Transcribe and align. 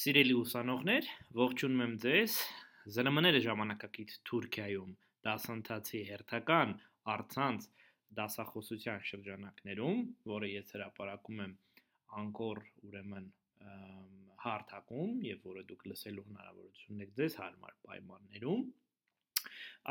Սիրելի 0.00 0.34
ուսանողներ, 0.40 1.08
ողջունում 1.36 1.80
եմ 1.84 1.94
ձեզ։ 2.00 2.34
ԶԼՄ-ները 2.92 3.40
ժամանակակից 3.44 4.12
Թուրքիայում 4.28 4.94
դասընթացի 5.26 6.00
հերթական 6.10 6.72
արցանց 7.14 7.66
դասախոսության 8.20 9.04
շրջանակներում, 9.10 10.00
որը 10.32 10.50
ես 10.52 10.72
հրապարակում 10.76 11.42
եմ 11.44 11.52
անկոր 12.22 12.62
ուրեմն 12.88 13.28
հարթակում 14.46 15.12
եւ 15.28 15.44
որը 15.50 15.66
դուք 15.74 15.86
լսելու 15.92 16.26
հնարավորություն 16.30 16.96
ունեք 16.96 17.14
ձեզ 17.20 17.38
հարմար 17.42 17.76
պայմաններում 17.90 18.64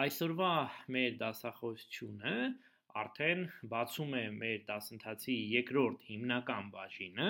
այսօրվա 0.07 0.51
մեր 0.97 1.21
դասախոսությունը 1.21 2.35
արդեն 2.99 3.47
բացում 3.71 4.13
է 4.17 4.25
մեր 4.41 4.61
դասընթացի 4.73 5.33
երկրորդ 5.53 6.05
հիմնական 6.09 6.69
բաժինը, 6.73 7.27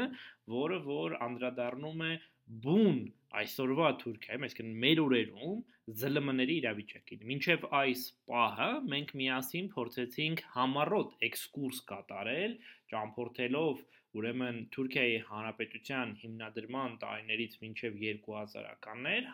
որը 0.56 0.78
որ 0.86 1.16
անդրադառնում 1.26 2.04
է 2.08 2.14
բուն 2.50 3.00
այսօրվա 3.40 3.90
Թուրքիայում, 4.02 4.46
այսինքն 4.48 4.70
մեր 4.84 5.00
օրերում 5.04 5.58
ԶԼՄ-ների 6.00 6.56
իրավիճակին։ 6.62 7.26
Մինչև 7.30 7.68
այս 7.80 8.06
պահը 8.32 8.70
մենք 8.94 9.14
միասին 9.22 9.68
փորձեցինք 9.76 10.42
համառոտ 10.56 11.14
էքսկուրս 11.30 11.82
կատարել, 11.92 12.56
ճամփորդելով 12.94 13.84
ուրեմն 14.18 14.60
Թուրքիայի 14.74 15.18
Հանրապետության 15.30 16.14
հիմնադրման 16.22 16.96
տարիներից 17.04 17.58
մինչև 17.64 18.00
2000-ականներ 18.04 19.28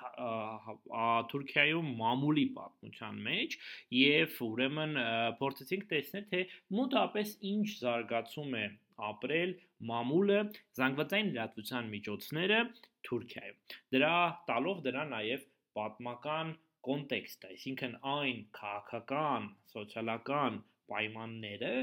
Թուրքիայում 1.32 1.92
մամուլի 2.02 2.46
պատմության 2.58 3.22
մեջ 3.30 3.58
եւ 4.00 4.36
ուրեմն 4.50 5.00
փորձեցինք 5.40 5.88
տեսնել 5.94 6.28
թե 6.34 6.42
մոտապես 6.80 7.34
ինչ 7.54 7.68
զարգացում 7.86 8.60
է 8.60 8.66
ապրել 9.06 9.56
մամուլը 9.92 10.38
զանգվածային 10.80 11.32
լրատվության 11.36 11.90
միջոցները 11.96 12.60
Թուրքիայում։ 13.08 13.58
Դրա 13.96 14.14
տալով 14.52 14.86
դրա 14.86 15.04
նաև 15.16 15.50
պատմական 15.80 16.54
կոնտեքստ, 16.88 17.46
այսինքն 17.52 17.96
այն 18.12 18.40
քաղաքական, 18.60 19.48
սոցիալական 19.74 20.60
պայմանները, 20.92 21.74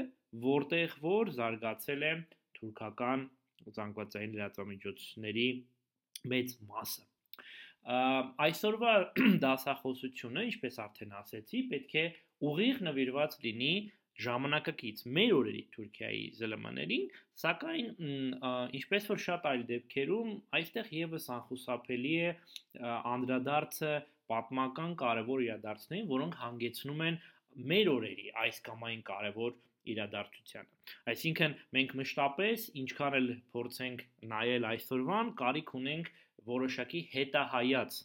որտեղ 0.47 0.95
որ 1.03 1.31
զարգացել 1.37 2.05
է 2.09 2.13
թուրքական 2.63 3.25
զանգվածային 3.77 4.37
լրատվամիջոցների 4.37 5.47
մեծ 6.33 6.53
մասը։ 6.69 7.09
Այսօրվա 7.83 8.93
դասախոսությունը, 9.43 10.45
ինչպես 10.53 10.79
արդեն 10.83 11.17
ասեցի, 11.19 11.61
պետք 11.73 11.97
է 11.99 12.05
ուղիղ 12.49 12.79
նվիրված 12.87 13.35
լինի 13.43 13.73
ժամանակակից 14.23 15.03
մեր 15.17 15.31
օրերի 15.39 15.61
Թուրքիայի 15.73 16.23
ԶԼՄ-ներին, 16.37 17.05
սակայն 17.43 17.87
ինչպես 18.79 19.07
որ 19.09 19.21
շատ 19.25 19.47
այլ 19.51 19.63
դեպքերում, 19.71 20.33
այստեղ 20.59 20.91
եւս 20.99 21.25
անխուսափելի 21.33 22.13
է 22.27 22.29
անդրադարձը 23.13 23.93
պատմական 24.33 24.93
կարևոր 25.01 25.45
իրադարձներին, 25.47 26.09
որոնք 26.13 26.37
հանգեցնում 26.43 27.03
են 27.09 27.19
մեր 27.73 27.91
օրերի 27.97 28.29
այս 28.43 28.61
կամ 28.69 28.85
այն 28.89 29.01
կարևոր 29.09 29.57
իրադարձությանը։ 29.93 30.69
Այսինքն 31.13 31.55
մենք 31.77 31.93
մշտապես 31.99 32.65
ինչքան 32.83 33.17
էլ 33.19 33.29
փորձենք 33.53 34.03
նայել 34.33 34.67
այսօրվան, 34.71 35.31
կարիք 35.43 35.73
ունենք 35.79 36.11
որոշակի 36.53 37.01
հետահայաց 37.13 37.99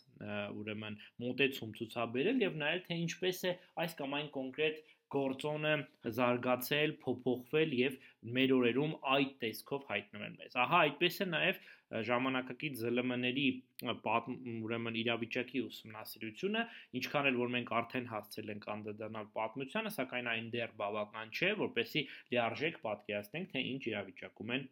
ուրեմն 0.58 1.00
մոտեցում 1.22 1.72
ցուցաբերել 1.78 2.44
եւ 2.44 2.60
նայել 2.62 2.84
թե 2.88 2.98
ինչպես 3.06 3.42
է 3.48 3.52
այս 3.84 3.96
կամ 3.98 4.16
այն 4.18 4.30
կոնկրետ 4.36 4.80
գործոնը 5.14 5.74
զարգացել, 6.18 6.94
փոփոխվել 7.04 7.74
եւ 7.78 7.94
մեր 8.36 8.54
օրերում 8.58 8.94
այդ 9.14 9.30
տեսքով 9.44 9.86
հայտնվել 9.92 10.34
մեզ։ 10.42 10.56
Ահա 10.64 10.80
այդպես 10.88 11.20
է 11.24 11.26
նաեւ 11.32 11.62
ժամանակակից 11.88 12.80
ԶԼՄ-ների 12.82 13.46
ուրեմն 13.88 14.98
իրավիճակի 15.02 15.62
ուսումնասիրությունը, 15.68 16.64
ինչքան 17.00 17.28
էլ 17.30 17.38
որ 17.42 17.52
մենք 17.54 17.72
արդեն 17.78 18.08
հասցել 18.12 18.52
ենք 18.54 18.66
անդրադառնալ 18.74 19.30
պատմությանը, 19.38 19.92
սակայն 19.96 20.30
այն 20.32 20.50
դեռ 20.54 20.74
բավական 20.82 21.32
չէ, 21.32 21.52
որպեսզի 21.62 22.02
լիարժեք 22.34 22.80
պատկերացնենք, 22.84 23.52
թե 23.54 23.64
ինչ 23.72 23.82
իրավիճակում 23.92 24.52
են 24.58 24.68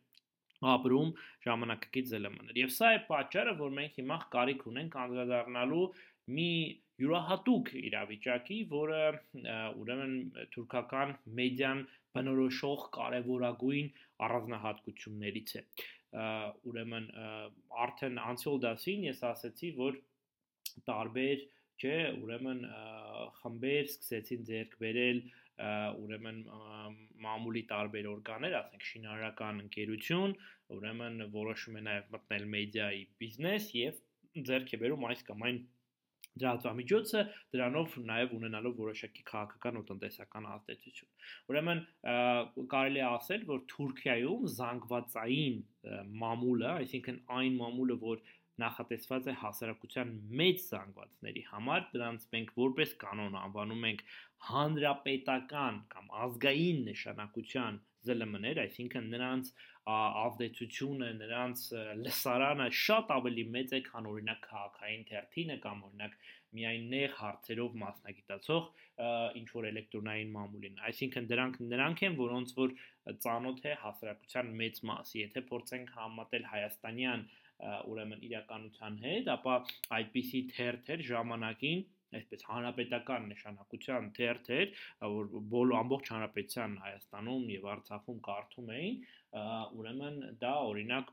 ապրում 0.76 1.10
ժամանակակից 1.46 2.12
ԶԼՄ-ներ։ 2.12 2.60
Եվ 2.64 2.70
սա 2.76 2.90
է 2.96 3.00
պատճառը, 3.08 3.52
որ 3.60 3.72
մենք 3.76 3.98
հիմա 4.00 4.16
կարիք 4.36 4.62
ունենք 4.72 4.96
անդրադառնալու 5.04 5.86
մի 6.36 6.50
յուրահատուկ 6.96 7.70
իրավիճակի, 7.76 8.56
որը 8.72 9.00
ուրեմն 9.82 10.14
թուրքական 10.54 11.12
մեդիան 11.40 11.82
բնորոշող 12.16 12.86
կարևորագույն 12.96 13.90
առանձնահատկություններից 14.26 15.52
է։ 15.60 15.62
Ուրեմն 16.70 17.08
արդեն 17.86 18.20
անցյալ 18.26 18.60
դասին 18.64 19.06
ես 19.08 19.22
ասացի, 19.30 19.72
որ 19.80 19.98
տարբեր 20.86 21.42
չէ, 21.76 21.96
ուրեմն 22.22 22.62
խմբեր 23.40 23.82
սկսեցին 23.90 24.46
ձեռք 24.50 24.78
բերել 24.82 25.20
ուրեմն 25.56 26.40
մամուլի 27.24 27.62
տարբեր 27.70 28.08
օրգաններ, 28.12 28.56
ասենք 28.60 28.86
շինարարական 28.90 29.62
ընկերություն, 29.66 30.34
ուրեմն 30.76 31.22
որոշում 31.32 31.78
է 31.80 31.82
նաև 31.86 32.10
մտնել 32.16 32.44
մեդիայի 32.56 33.02
բիզնես 33.22 33.70
եւ 33.76 34.00
ձեռք 34.50 34.74
է 34.76 34.80
բերում 34.84 35.06
այս 35.10 35.24
կամ 35.30 35.46
այն 35.48 35.60
դրատվամիջոցը 36.42 37.22
դրանով 37.56 37.98
նաև 38.10 38.34
ունենալով 38.36 38.80
որոշակի 38.82 39.22
քաղաքական 39.30 39.80
ու 39.80 39.84
տնտեսական 39.90 40.48
ազդեցություն։ 40.54 41.12
Ուրեմն 41.52 41.82
կարելի 42.76 43.02
է 43.02 43.06
ասել, 43.10 43.46
որ 43.50 43.62
Թուրքիայում 43.72 44.48
զանգվածային 44.56 45.60
մամուլը, 46.24 46.72
այսինքն 46.76 47.22
այն 47.36 47.60
մամուլը, 47.62 47.98
որ 48.06 48.24
նախատեսված 48.56 49.26
է 49.28 49.32
հասարակության 49.42 50.12
մեծ 50.40 50.62
զանգվածների 50.66 51.42
համար, 51.50 51.82
դրանց 51.92 52.22
մենք 52.36 52.52
որպես 52.60 52.94
կանոն 53.02 53.36
անվանում 53.42 53.84
ենք 53.90 54.04
հանրապետական 54.48 55.80
կամ 55.92 56.08
ազգային 56.24 56.80
նշանակության 56.86 57.78
ԶԼՄ-ներ, 58.06 58.60
այսինքն 58.64 59.10
նրանց 59.12 59.52
ազդեցությունը, 59.86 61.08
նրանց 61.20 61.60
լսարանը 62.02 62.66
շատ 62.78 63.12
ավելի 63.16 63.44
մեծ 63.56 63.74
է, 63.76 63.80
քան 63.86 64.08
օրինակ 64.12 64.40
քաղաքային 64.46 65.04
թերթինը 65.10 65.56
կամ 65.66 65.84
օրինակ 65.88 66.16
միայն 66.58 66.86
նեղ 66.94 67.14
հարցերով 67.20 67.78
մասնագիտացող 67.82 68.68
ինչ 69.40 69.48
որ 69.54 69.68
էլեկտրոնային 69.70 70.30
մամուլին։ 70.36 70.78
Այսինքն 70.90 71.28
դրանք 71.32 71.58
նրանք 71.70 72.04
են, 72.08 72.18
որոնց 72.20 72.54
որ 72.58 72.76
ծանոթ 73.26 73.66
է 73.70 73.74
հասարակության 73.86 74.54
մեծ 74.62 74.80
մասը։ 74.90 75.18
Եթե 75.22 75.44
փորձենք 75.50 75.92
համատել 76.00 76.48
հայաստանյան 76.54 77.26
ուրեմն 77.92 78.24
իրականության 78.30 78.96
հետ, 79.06 79.28
ապա 79.36 79.54
այդպիսի 80.00 80.40
թերթեր 80.56 81.06
ժամանակին 81.10 81.84
այսպես 82.16 82.44
հանրապետական 82.48 83.24
նշանակության 83.32 84.10
թերթեր, 84.16 84.74
որ 85.14 85.30
բոլոր 85.54 85.78
ամբողջ 85.80 86.10
հանրապետության 86.14 86.76
Հայաստանում 86.84 87.48
եւ 87.54 87.66
Արցախում 87.72 88.20
կարդում 88.28 88.70
էին, 88.76 89.00
ուրեմն 89.36 90.18
դա 90.40 90.52
օրինակ 90.70 91.12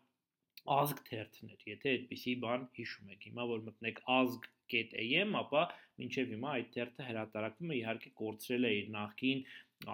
ազգ 0.74 1.00
թերթներ, 1.10 1.64
եթե 1.68 1.94
այդպիսի 1.94 2.34
բան 2.44 2.62
հիշում 2.78 3.14
եք։ 3.14 3.26
Հիմա 3.28 3.46
որ 3.50 3.64
մտնեք 3.68 3.98
ազգ.am, 4.18 5.34
ապա 5.40 5.64
մինչև 6.02 6.30
հիմա 6.34 6.54
այդ 6.58 6.70
թերթը 6.76 7.08
հրատարակվում 7.10 7.74
է, 7.74 7.80
իհարկե 7.80 8.12
կորցրել 8.22 8.68
է 8.70 8.72
իր 8.78 8.88
նախկին 8.94 9.42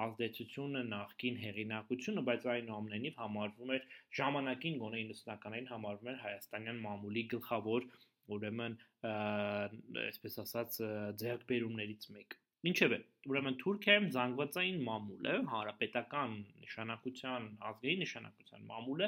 ազդեցությունը, 0.03 0.83
նախկին 0.89 1.39
հեղինակությունը, 1.43 2.23
բայց 2.29 2.45
այնուամենայնիվ 2.53 3.17
համարվում 3.23 3.73
էր 3.77 3.87
ժամանակին 4.19 4.77
գոնե 4.83 5.01
90-ականներին 5.09 5.71
համարվում 5.73 6.11
էր 6.13 6.21
հայաստանյան 6.25 6.83
մամուլի 6.85 7.23
գլխավոր 7.33 7.89
ուրեմն 8.35 8.77
այսպես 10.05 10.39
ասած 10.45 10.79
ձեռքբերումներից 11.23 12.07
մեկը։ 12.13 12.43
Ինչևէ, 12.67 12.97
ուրեմն 13.31 13.55
Թուրքիայում 13.59 14.05
զանգվածային 14.13 14.79
մամուլը, 14.83 15.35
հանրապետական 15.51 16.33
նշանակության, 16.63 17.45
ազգային 17.69 18.01
նշանակության 18.03 18.65
մամուլը 18.71 19.07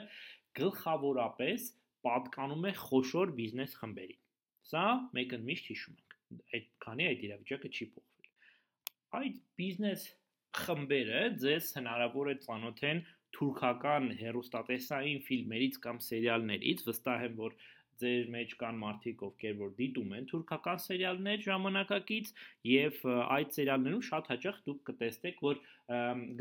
գլխավորապես 0.59 1.65
պատկանում 2.07 2.67
է 2.69 2.71
խոշոր 2.83 3.33
բիզնես 3.39 3.75
խմբերին։ 3.81 4.21
Սա 4.71 4.85
մեկը 5.17 5.39
միշտ 5.49 5.69
հիշում 5.71 5.97
ենք։ 5.99 6.15
Այդ 6.55 6.69
քանի 6.85 7.07
այդ 7.11 7.25
իրավիճակը 7.27 7.71
չի 7.75 7.87
փոխվել։ 7.91 8.31
Այդ 9.19 9.41
բիզնես 9.59 10.07
խմբերը 10.61 11.21
ձեզ 11.43 11.73
հնարավոր 11.81 12.31
է 12.31 12.35
ծանոթեն 12.47 13.03
թուրքական 13.35 14.09
հերոստատեսային 14.21 15.21
ֆիլմերից 15.27 15.77
կամ 15.83 16.01
սերիալներից, 16.07 16.87
վստահ 16.87 17.27
եմ, 17.27 17.37
որ 17.41 17.59
ձեր 18.01 18.31
մեջ 18.35 18.55
կան 18.61 18.81
մարդիկ, 18.81 19.23
ովքեր 19.27 19.55
որ 19.61 19.71
դիտում 19.77 20.15
են 20.17 20.27
թուրքական 20.31 20.81
սերիալներ 20.85 21.45
ժամանակակից 21.47 22.33
եւ 22.71 22.99
այդ 23.37 23.55
սերիալներում 23.57 24.03
շատ 24.09 24.33
հաճախ 24.33 24.59
դուք 24.67 24.83
կտեսնեք, 24.91 25.41
որ 25.47 25.63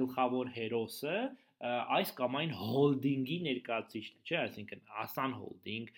գլխավոր 0.01 0.53
հերոսը 0.57 1.17
այս 1.61 2.11
կամ 2.17 2.37
այն 2.41 2.53
հոլդինգի 2.57 3.39
ներկայացուցիչն 3.47 4.15
է, 4.17 4.23
չէ՞, 4.25 4.37
այսինքն 4.41 4.85
Asan 5.03 5.35
Holding, 5.37 5.91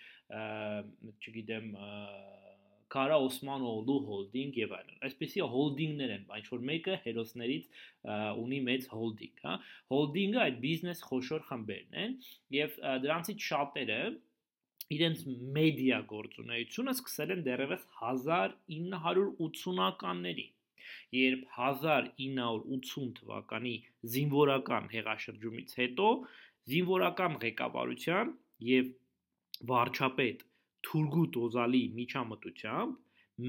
չգիտեմ, 1.23 1.69
Քարա 2.93 3.15
Օսմանօղլու 3.25 4.01
հոլդինգ 4.07 4.57
եւ 4.59 4.73
այլն։ 4.77 4.97
Այսպեսի 5.07 5.45
հոլդինգներ 5.53 6.11
են, 6.13 6.25
ինչ 6.37 6.43
որ 6.51 6.65
մեկը 6.69 6.97
հերոսներից 7.05 7.79
ունի 8.43 8.59
մեծ 8.67 8.85
հոլդինգ, 8.91 9.39
հա։ 9.47 9.55
Հոլդինգը 9.93 10.41
այդ 10.43 10.59
բիզնես 10.65 11.01
խոշոր 11.07 11.47
խմբերն 11.47 11.97
են 12.03 12.13
եւ 12.57 12.77
դրանցից 13.07 13.47
շատերը 13.47 13.99
իրենց 14.95 15.19
մեդիա 15.57 15.99
գործունեությունը 16.13 16.93
սկսել 16.97 17.29
են 17.35 17.43
դեռևս 17.47 17.83
1980-ականներին 17.99 20.51
երբ 21.17 21.41
1980 21.57 23.11
թվականի 23.19 23.75
զինվորական 24.15 24.85
հեղաշրջումից 24.93 25.69
հետո 25.81 26.07
զինվորական 26.73 27.33
ղեկավարության 27.43 28.33
եւ 28.69 28.85
վարչապետ 29.71 30.37
Թուրգուտ 30.87 31.33
Օզալի 31.47 31.83
միջամտությամբ 31.99 32.91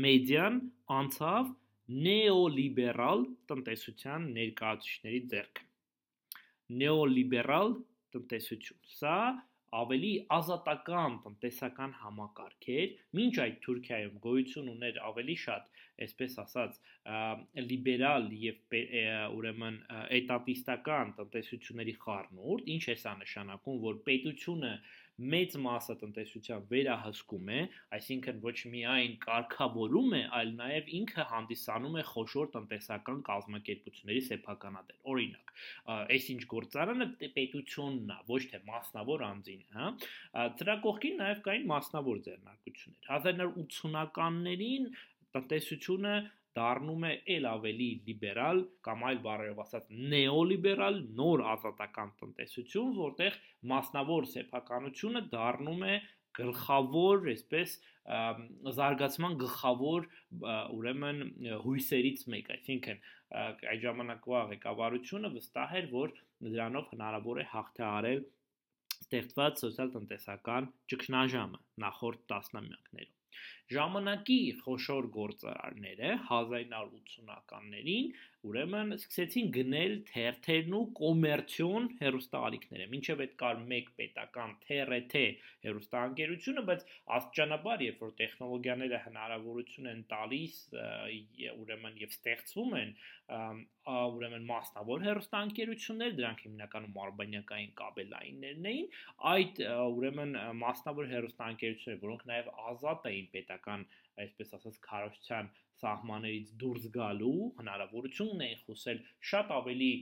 մեդիան 0.05 0.55
անցավ 0.99 1.45
նեոլիբերալ 2.05 3.25
տնտեսության 3.51 4.21
ներկայացուցիչների 4.37 5.21
ձեռքը 5.33 5.65
նեոլիբերալ 6.83 7.75
տնտեսություն 8.15 8.81
սա 8.99 9.17
ավելի 9.81 10.11
ազատական 10.37 11.17
տնտեսական 11.25 11.95
համակարգ 12.01 12.69
էր, 12.75 12.93
մինչ 13.19 13.35
այդ 13.45 13.57
Թուրքիայում 13.67 14.19
գոյություն 14.27 14.71
ուներ 14.75 15.01
ավելի 15.11 15.37
շատ, 15.45 15.71
այսպես 16.05 16.37
ասած, 16.45 16.79
լիբերալ 17.71 18.29
եւ 18.43 18.77
ուրեմն 19.39 19.79
էտատիստական 20.19 21.15
տնտեսությունների 21.19 21.95
խառնուրդ, 22.05 22.71
ինչ 22.75 22.85
է 22.95 22.97
սա 23.05 23.15
նշանակում, 23.23 23.81
որ 23.85 24.01
պետությունը 24.09 24.73
մեծ 25.15 25.55
մասը 25.63 25.95
տնտեսության 26.01 26.63
վերահսկում 26.71 27.51
է, 27.55 27.61
այսինքն 27.99 28.41
ոչ 28.43 28.55
միայն 28.73 29.13
կարգավորում 29.25 30.17
է, 30.19 30.23
այլ 30.39 30.51
նաև 30.59 30.91
ինքը 30.99 31.27
հանդիսանում 31.31 31.99
է 32.01 32.05
խոշոր 32.11 32.51
տնտեսական 32.57 33.21
կազմակերպությունների 33.31 34.23
սեփականատեր։ 34.29 34.99
Օրինակ, 35.15 35.55
այսինչ 36.19 36.41
գործարանը 36.55 37.09
պետությունն 37.39 38.15
է, 38.15 38.19
ոչ 38.35 38.43
թե 38.55 38.63
մասնավոր 38.75 39.27
անձին, 39.31 39.67
հա։ 39.79 39.91
Դրա 40.65 40.79
կողքին 40.89 41.21
նաև 41.23 41.45
կային 41.47 41.69
մասնավոր 41.75 42.25
ձեռնարկություններ։ 42.29 43.13
1980-ականներին 43.15 44.91
տնտեսությունը 45.35 46.15
դառնում 46.59 47.07
է 47.09 47.13
ել 47.35 47.47
ավելի 47.51 47.89
լիբերալ 48.09 48.61
կամ 48.87 49.05
այլ 49.09 49.19
բառերով 49.27 49.63
ասած 49.65 49.89
նեոլիբերալ 50.15 51.01
նոր 51.21 51.43
ազատական 51.55 52.13
տնտեսություն, 52.21 52.93
որտեղ 52.99 53.39
մասնավոր 53.75 54.29
սեփականությունը 54.35 55.25
դառնում 55.35 55.83
է 55.91 55.97
գլխավոր, 56.35 57.27
այսպես 57.35 57.75
զարգացման 58.79 59.37
գլխավոր 59.41 60.07
ուրեմն 60.77 61.21
հույսերից 61.65 62.25
մեկը, 62.35 62.57
այսինքն 62.59 63.03
այդ 63.35 63.85
ժամանակվա 63.85 64.41
ղեկավարությունը 64.51 65.31
վստահ 65.37 65.77
էր, 65.81 65.91
որ 65.95 66.15
դրանով 66.45 66.91
հնարավոր 66.95 67.41
է 67.41 67.47
հաղթահարել 67.55 68.25
ստեղծված 69.05 69.63
սոցիալ-տնտեսական 69.65 70.71
ճգնաժամը 70.93 71.61
նախորդ 71.85 72.25
տասնամյակներում։ 72.33 73.13
Ժամանակի 73.73 74.39
խոշոր 74.61 75.07
գործարարները 75.15 76.11
1980-ականներին 76.29 78.11
ուրեմն 78.45 78.93
սկսեցին 78.99 79.47
գնել 79.55 79.95
թերթերն 80.11 80.75
ու 80.77 80.83
կոմերցիոն 80.99 81.87
հերոստալիքները։ 82.01 82.89
Մինչև 82.93 83.23
այդ 83.25 83.33
կար 83.41 83.63
մեկ 83.71 83.87
պետական 84.01 84.51
TRT 84.67 85.23
հերոստանգերությունը, 85.65 86.65
բայց 86.69 86.85
աստիճանաբար, 87.17 87.85
երբ 87.89 88.03
որ 88.05 88.13
տեխնոլոգիաները 88.21 89.01
հնարավորություն 89.07 89.91
են 89.95 90.03
տալիս, 90.13 90.59
ուրեմն 91.55 91.97
եւ 92.05 92.11
ստեղծվում 92.19 92.77
են, 92.83 92.93
ուրեմն 93.95 94.45
մասնավոր 94.49 95.05
հերոստանգերություններ, 95.05 96.13
դրանք 96.21 96.45
հիմնականում 96.45 96.99
արբանյակային 97.05 97.73
կաբելայիններն 97.81 98.69
էին, 98.75 98.87
այդ 99.33 99.61
ուրեմն 99.65 100.37
մասնավոր 100.61 101.11
հերոստանգերությունները, 101.15 102.03
որոնք 102.05 102.23
նաեւ 102.29 102.47
ազատ 102.75 103.09
էին 103.13 103.29
պետական 103.35 103.54
այսպես 104.25 104.57
ասած 104.59 104.81
քարոշչության 104.89 105.49
սահմաններից 105.85 106.51
դուրս 106.63 106.85
գալու 106.95 107.39
հնարավորությունն 107.61 108.45
էին 108.47 108.61
խոսել 108.67 109.01
շատ 109.31 109.55
ավելի 109.59 109.93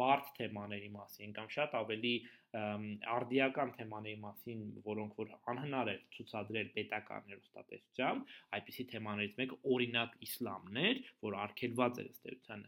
բարդ 0.00 0.32
թեմաների 0.38 0.88
մասին 0.96 1.36
կամ 1.36 1.46
շատ 1.54 1.76
ավելի 1.78 2.14
արդիական 2.56 3.70
թեմաների 3.76 4.18
մասին, 4.22 4.60
որոնք 4.84 5.16
որ 5.20 5.30
անհնար 5.52 5.90
էր 5.92 6.02
ցուցադրել 6.16 6.68
պետական 6.76 7.30
հերոստատեսությամբ, 7.30 8.34
այդպիսի 8.58 8.86
թեմաներից 8.92 9.34
մեկը 9.40 9.58
օրինակ 9.76 10.14
իսլամն 10.26 10.80
էր, 10.82 11.00
որ 11.26 11.38
արգելված 11.46 12.00
էր 12.02 12.10
ըստ 12.12 12.30
էության 12.32 12.64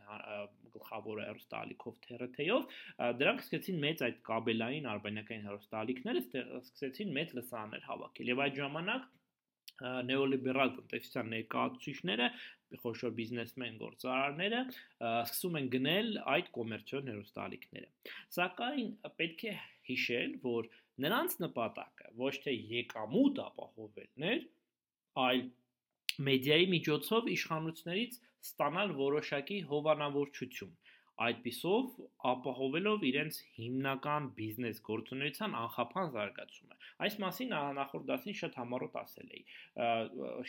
գլխավոր 0.79 1.23
հերոստալիքով 1.25 2.01
TRT-ով, 2.09 2.67
դրանք 3.23 3.45
սկսեցին 3.45 3.81
մեծ 3.85 4.05
այդ 4.09 4.19
կաբելային 4.29 4.91
արբանյակային 4.93 5.47
հերոստալիքները 5.49 6.25
սկսեցին 6.65 7.15
մեծ 7.19 7.37
լսարաններ 7.39 7.89
հավաքել 7.89 8.33
եւ 8.35 8.45
այդ 8.49 8.61
ժամանակ 8.63 9.09
նեոլիբերալ 10.09 10.73
տնտեսության 10.79 11.29
ներկայացուցիչները, 11.35 12.29
խոշոր 12.83 13.13
բիզնեսմեն 13.19 13.77
գործարարները 13.83 14.63
սկսում 15.09 15.59
են 15.61 15.69
գնել 15.75 16.11
այդ 16.35 16.51
կոմերցիոն 16.59 17.11
հերոստալիքները։ 17.13 18.13
Սակայն 18.37 18.91
պետք 19.21 19.45
է 19.49 19.55
հիշել, 19.89 20.35
որ 20.45 20.69
նրանց 21.05 21.37
նպատակը 21.45 22.13
ոչ 22.19 22.35
թե 22.45 22.55
եկամուտ 22.75 23.41
ապահովելն 23.47 24.29
էր, 24.33 24.43
այլ 25.29 25.43
մեդիայի 26.29 26.67
միջոցով 26.75 27.33
իշխանություններից 27.39 28.21
ստանալ 28.49 28.95
որոշակի 28.99 29.59
հովանավորչություն 29.71 30.75
այդպիսով 31.19 31.87
ապահովելով 32.31 33.05
իրենց 33.09 33.39
հիմնական 33.59 34.29
բիզնես 34.39 34.81
գործունեության 34.89 35.57
անխափան 35.59 36.13
զարգացումը։ 36.15 36.79
Այս 37.07 37.17
մասին 37.25 37.55
նախորդ 37.79 38.07
դասին 38.11 38.37
շատ 38.39 38.59
համառոտ 38.59 38.97
ասել 39.03 39.35
էի։ 39.39 39.43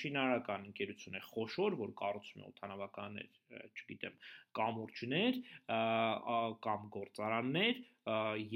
Շինարարական 0.04 0.68
ընկերություն 0.70 1.20
է 1.20 1.24
խոշոր, 1.30 1.78
որ 1.82 1.94
կառուցում 2.02 2.44
է 2.44 2.48
օթանավականներ, 2.50 3.30
չգիտեմ, 3.70 4.18
կամուրջներ 4.60 5.42
կամ 6.70 6.90
գործարաններ 6.98 7.84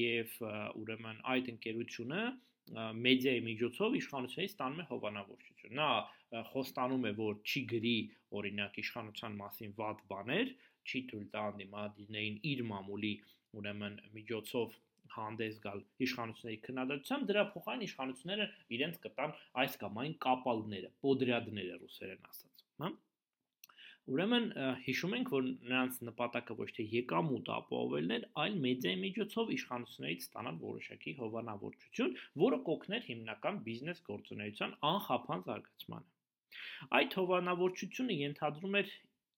եւ 0.03 0.39
ուրեմն 0.83 1.21
այդ 1.33 1.53
ընկերությունը 1.53 2.23
մեդիայի 3.03 3.41
միջոցով 3.43 3.95
իշխանությունից 3.99 4.53
ստանում 4.53 4.83
է 4.83 4.85
հովանավորչություն։ 4.89 5.73
Նա 5.79 5.87
խոստանում 6.49 7.07
է, 7.09 7.11
որ 7.17 7.41
չի 7.43 7.61
գրի 7.73 7.97
օրինակ 8.39 8.77
իշխանության 8.83 9.35
մասին 9.41 9.73
վատ 9.79 9.99
բաներ, 10.13 10.53
չի 10.87 11.03
թույլ 11.11 11.27
տա 11.35 11.45
դիմադիրներին 11.59 12.39
իր 12.53 12.65
մամուլի 12.73 13.13
ուրեմն 13.61 13.95
միջոցով 14.17 14.75
հանդես 15.13 15.57
գալ 15.63 15.81
իշխանությունների 16.07 16.59
քննադատությամբ 16.67 17.31
դրա 17.31 17.47
փոխարեն 17.53 17.87
իշխանությունները 17.87 18.47
իրենց 18.77 19.01
կտան 19.07 19.33
այս 19.63 19.79
կամ 19.83 19.99
այն 20.03 20.13
կապալները, 20.27 20.93
պոդրյադները 21.05 21.81
ռուսերեն 21.83 22.29
ասած, 22.33 22.63
հա 22.83 22.93
Ուրեմն 24.11 24.47
հիշում 24.83 25.13
ենք, 25.15 25.29
որ 25.33 25.45
նրանց 25.49 25.97
նպատակը 26.05 26.55
ոչ 26.59 26.65
թե 26.77 26.85
եկամուտ 26.93 27.51
ապահովելն 27.57 28.13
էր, 28.15 28.25
այլ 28.43 28.57
մեդիայի 28.65 28.97
միջոցով 29.03 29.53
իշխանություններից 29.57 30.25
ստանալ 30.25 30.57
որոշակի 30.63 31.13
հովանավորչություն, 31.19 32.17
որը 32.43 32.59
կօգներ 32.67 33.07
հիմնական 33.07 33.61
բիզնես 33.69 34.03
գործունեության 34.09 34.75
անխափան 34.91 35.45
զարգացմանը։ 35.47 36.59
Այդ 36.99 37.17
հովանավորչությունը 37.21 38.19
ենթադրում 38.23 38.77
էր 38.83 38.91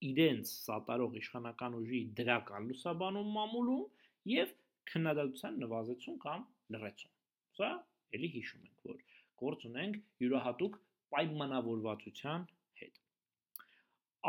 իրենց 0.10 0.54
սատարող 0.66 1.18
իշխանական 1.22 1.78
ուժի 1.80 2.02
դրական 2.20 2.70
լուսաբանում 2.72 3.30
մամուլում 3.38 3.86
եւ 4.32 4.54
քննադատության 4.92 5.60
նվազեցում 5.64 6.18
կամ 6.26 6.44
լրացում։ 6.76 7.14
Սա 7.60 7.70
ելի 8.16 8.30
հիշում 8.36 8.66
ենք, 8.66 8.84
որ 8.90 9.00
գործ 9.42 9.66
ունենք 9.70 9.98
յուրահատուկ 10.24 10.78
պայմանավորվածության 11.16 12.46
հետ։ 12.82 13.02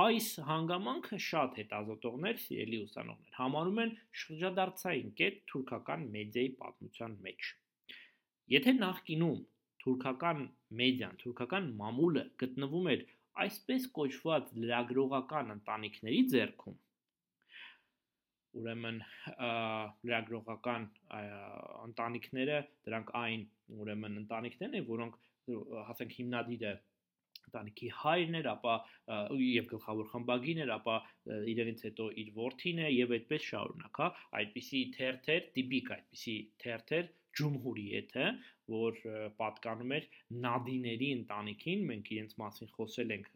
Այս 0.06 0.28
հանգամանքը 0.48 1.18
շատ 1.26 1.60
հետազոտողներ, 1.60 2.40
սիրելի 2.46 2.80
ուսանողներ, 2.86 3.34
համարում 3.40 3.82
են 3.84 3.92
շրջադարձային 4.22 5.12
կետ 5.20 5.38
թուրքական 5.52 6.08
մեդիայի 6.16 6.50
պատմության 6.62 7.14
մեջ։ 7.26 7.52
Եթե 8.56 8.74
նախկինում 8.80 9.38
թուրքական 9.86 10.42
մեդիան, 10.80 11.16
թուրքական 11.22 11.70
մամուլը 11.80 12.24
գտնվում 12.42 12.90
էր 12.92 13.06
այսպես 13.44 13.86
կոչված 13.98 14.50
լրագրողական 14.62 15.54
ընտանիքների 15.56 16.20
ձեռքում 16.32 16.76
ուրեմն 18.56 18.98
լրագրողական 20.08 20.88
ընտանիքները 21.86 22.58
դրանք 22.88 23.14
այն 23.20 23.46
ուրեմն 23.82 24.20
ընտանիքներն 24.24 24.78
են 24.80 24.86
որոնք 24.90 25.18
ասենք 25.92 26.14
հիմնադիրը 26.20 26.72
ընտանիքի 27.46 27.88
հայրն 28.00 28.38
էր, 28.40 28.48
ապա 28.52 28.72
եւ 29.38 29.68
գլխավոր 29.72 30.08
խմբագին 30.12 30.62
էր, 30.64 30.72
ապա 30.76 30.96
իրենից 31.52 31.84
հետո 31.86 32.08
իր 32.22 32.32
որդին 32.38 32.80
է 32.82 32.88
եւ 32.90 33.14
այդպես 33.16 33.46
շարունակ, 33.50 34.00
հա, 34.02 34.08
այդպիսի 34.40 34.82
թերթեր, 34.96 35.46
տիպիկ 35.56 35.92
այդպիսի 35.96 36.36
թերթեր 36.64 37.10
ջումհուրիեթը, 37.36 38.26
որ 38.72 38.98
պատկանում 39.38 39.92
էր 39.96 40.06
նադիների 40.44 41.08
ընտանիքին, 41.16 41.84
մենք 41.90 42.10
իրենց 42.16 42.32
մասին 42.42 42.70
խոսել 42.76 43.14
ենք 43.16 43.28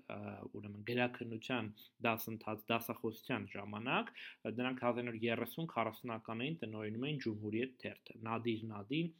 ուրեմն 0.58 0.84
գրաքննության 0.90 1.70
դասընթաց 2.06 2.64
դասախոսության 2.72 3.48
ժամանակ, 3.54 4.12
դրանք 4.60 4.84
1930-40-ականներին 4.90 6.60
տնօրինում 6.64 7.06
էին 7.10 7.20
ջումհուրիեթ 7.26 7.76
թերթը, 7.84 8.18
նադիր 8.30 8.64
նադին 8.74 9.12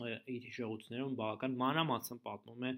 իր 0.00 0.44
հիշողություններում 0.48 1.16
բավական 1.18 1.56
մանրամասն 1.60 2.20
պատմում 2.24 2.62
է 2.64 2.70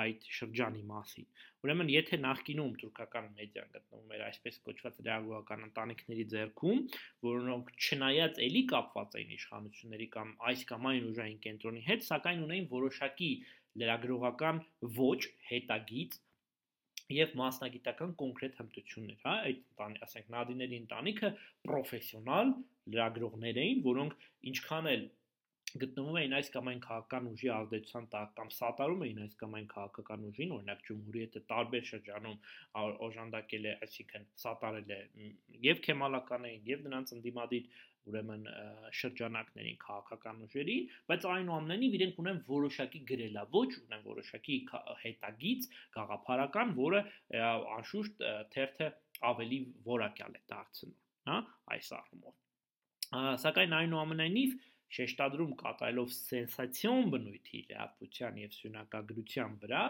այդ 0.00 0.26
շրջանի 0.38 0.82
մասին։ 0.90 1.28
Ուրեմն, 1.64 1.92
եթե 1.94 2.18
նախկինում 2.24 2.74
թուրքական 2.82 3.30
մեդիան 3.38 3.70
գտնվում 3.76 4.12
էր 4.18 4.24
այսպես 4.26 4.58
կոչված 4.68 5.00
ռեալական 5.08 5.64
ընտանիքների 5.68 6.26
ձեռքում, 6.34 6.84
որոնք 7.28 7.72
չնայած 7.88 8.40
էլի 8.48 8.62
կապված 8.74 9.18
էին 9.22 9.34
իշխանությունների 9.38 10.08
կամ 10.18 10.32
այս 10.52 10.64
կամ 10.68 10.88
այն 10.92 11.08
ուժային 11.08 11.42
կենտրոնի 11.48 11.84
հետ, 11.88 12.06
սակայն 12.12 12.44
ունեին 12.48 12.70
որոշակի 12.76 13.32
լրագրողական 13.80 14.64
ոչ 15.00 15.20
հետագից 15.48 16.20
եւ 17.08 17.30
մասնագիտական 17.40 18.10
կոնկրետ 18.20 18.56
հմտություններ, 18.60 19.20
հա, 19.24 19.34
այդ 19.48 20.02
ասենք 20.04 20.26
նադիների 20.34 20.80
ընտանիքը 20.84 21.30
պրոֆեսիոնալ 21.64 22.50
լրագրողներ 22.92 23.60
էին, 23.62 23.80
որոնք 23.86 24.26
ինչքան 24.52 24.90
էլ 24.92 25.06
գտնվում 25.76 26.16
էին 26.18 26.34
այս 26.38 26.48
կամ 26.54 26.68
այն 26.70 26.78
քաղաքական 26.84 27.26
ուժի 27.28 27.48
ազդեցության 27.54 28.06
տակ 28.12 28.30
կամ 28.38 28.52
սատարում 28.56 29.02
էին 29.04 29.18
այս 29.24 29.34
կամ 29.42 29.56
այն 29.58 29.66
քաղաքական 29.72 30.22
ուժին, 30.28 30.54
օրինակ 30.56 30.86
Ջումհուրիետը 30.88 31.42
տարբեր 31.52 31.84
շրջանում 31.88 32.38
օժանդակել 33.08 33.68
է, 33.68 33.74
այսինքն 33.84 34.24
սատարել 34.44 34.94
է 34.96 35.00
եւ 35.68 35.82
քեմալականներին 35.88 36.70
եւ 36.72 36.88
նրանց 36.88 37.12
ընդդիմադիր 37.18 37.68
ուրեմն 38.08 38.44
շրջանակներին 38.98 39.78
քաղաքական 39.82 40.40
ուժերի, 40.46 40.76
բայց 41.10 41.26
այնուամենայնիվ 41.28 41.96
իրենք 41.98 42.20
ունեն 42.22 42.38
որոշակի 42.48 43.00
գրելաոճ, 43.10 43.76
ունեն 43.84 44.06
որոշակի 44.08 44.56
հետագից 45.02 45.68
գաղափարական, 45.98 46.72
որը 46.78 47.02
անշուշտ 47.76 48.24
թերթը 48.54 48.88
ավելի 49.28 49.60
որակյալ 49.92 50.38
է 50.38 50.42
դարձնում, 50.54 50.96
հա, 51.28 51.38
այս 51.76 51.92
առումով։ 51.98 52.36
Սակայն 53.44 53.76
այնուամենայնիվ 53.82 54.56
շեշտադրում 54.96 55.52
կատարելով 55.62 56.12
սենսացիոն 56.16 57.10
բնույթի 57.12 57.60
լրատվության 57.70 58.38
եւ 58.42 58.54
սյունակագրության 58.58 59.56
վրա 59.64 59.82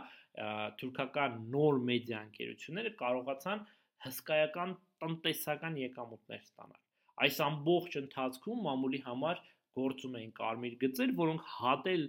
թուրքական 0.81 1.37
նոր 1.55 1.79
մեդիա 1.91 2.23
ընկերությունները 2.29 2.93
կարողացան 3.03 3.63
հսկայական 4.07 4.75
տնտեսական 5.03 5.79
եկամուտներ 5.83 6.43
ստանալ։ 6.49 6.83
Այս 7.27 7.39
ամբողջ 7.47 7.97
ընթացքում 8.03 8.61
մամուլի 8.67 9.01
համար 9.07 9.41
գործում 9.79 10.19
էին 10.19 10.35
կարմիր 10.39 10.77
գծեր, 10.83 11.15
որոնք 11.23 11.49
հատել 11.55 12.05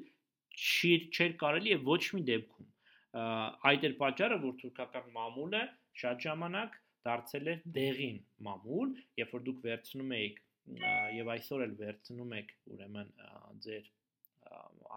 չի 0.60 0.94
չէր 1.14 1.34
կարելի 1.44 1.74
եւ 1.76 1.88
ոչ 1.90 2.04
մի 2.18 2.22
դեպքում։ 2.30 2.68
Այդ 3.70 3.88
էր 3.90 3.96
պատճառը, 4.02 4.38
որ 4.46 4.54
թուրքական 4.62 5.10
մամուլը 5.16 5.64
շատ 6.02 6.26
ժամանակ 6.26 6.78
դարձել 7.10 7.50
էր 7.54 7.64
դեղին 7.80 8.20
մամուլ, 8.50 8.94
երբ 9.22 9.34
որ 9.36 9.44
դուք 9.50 9.60
վերցնում 9.66 10.14
եք 10.20 10.42
եւ 11.16 11.32
այսօր 11.36 11.64
էլ 11.66 11.74
վերցնում 11.80 12.36
եք 12.40 12.54
ուրեմն 12.76 13.10
ձեր 13.66 13.90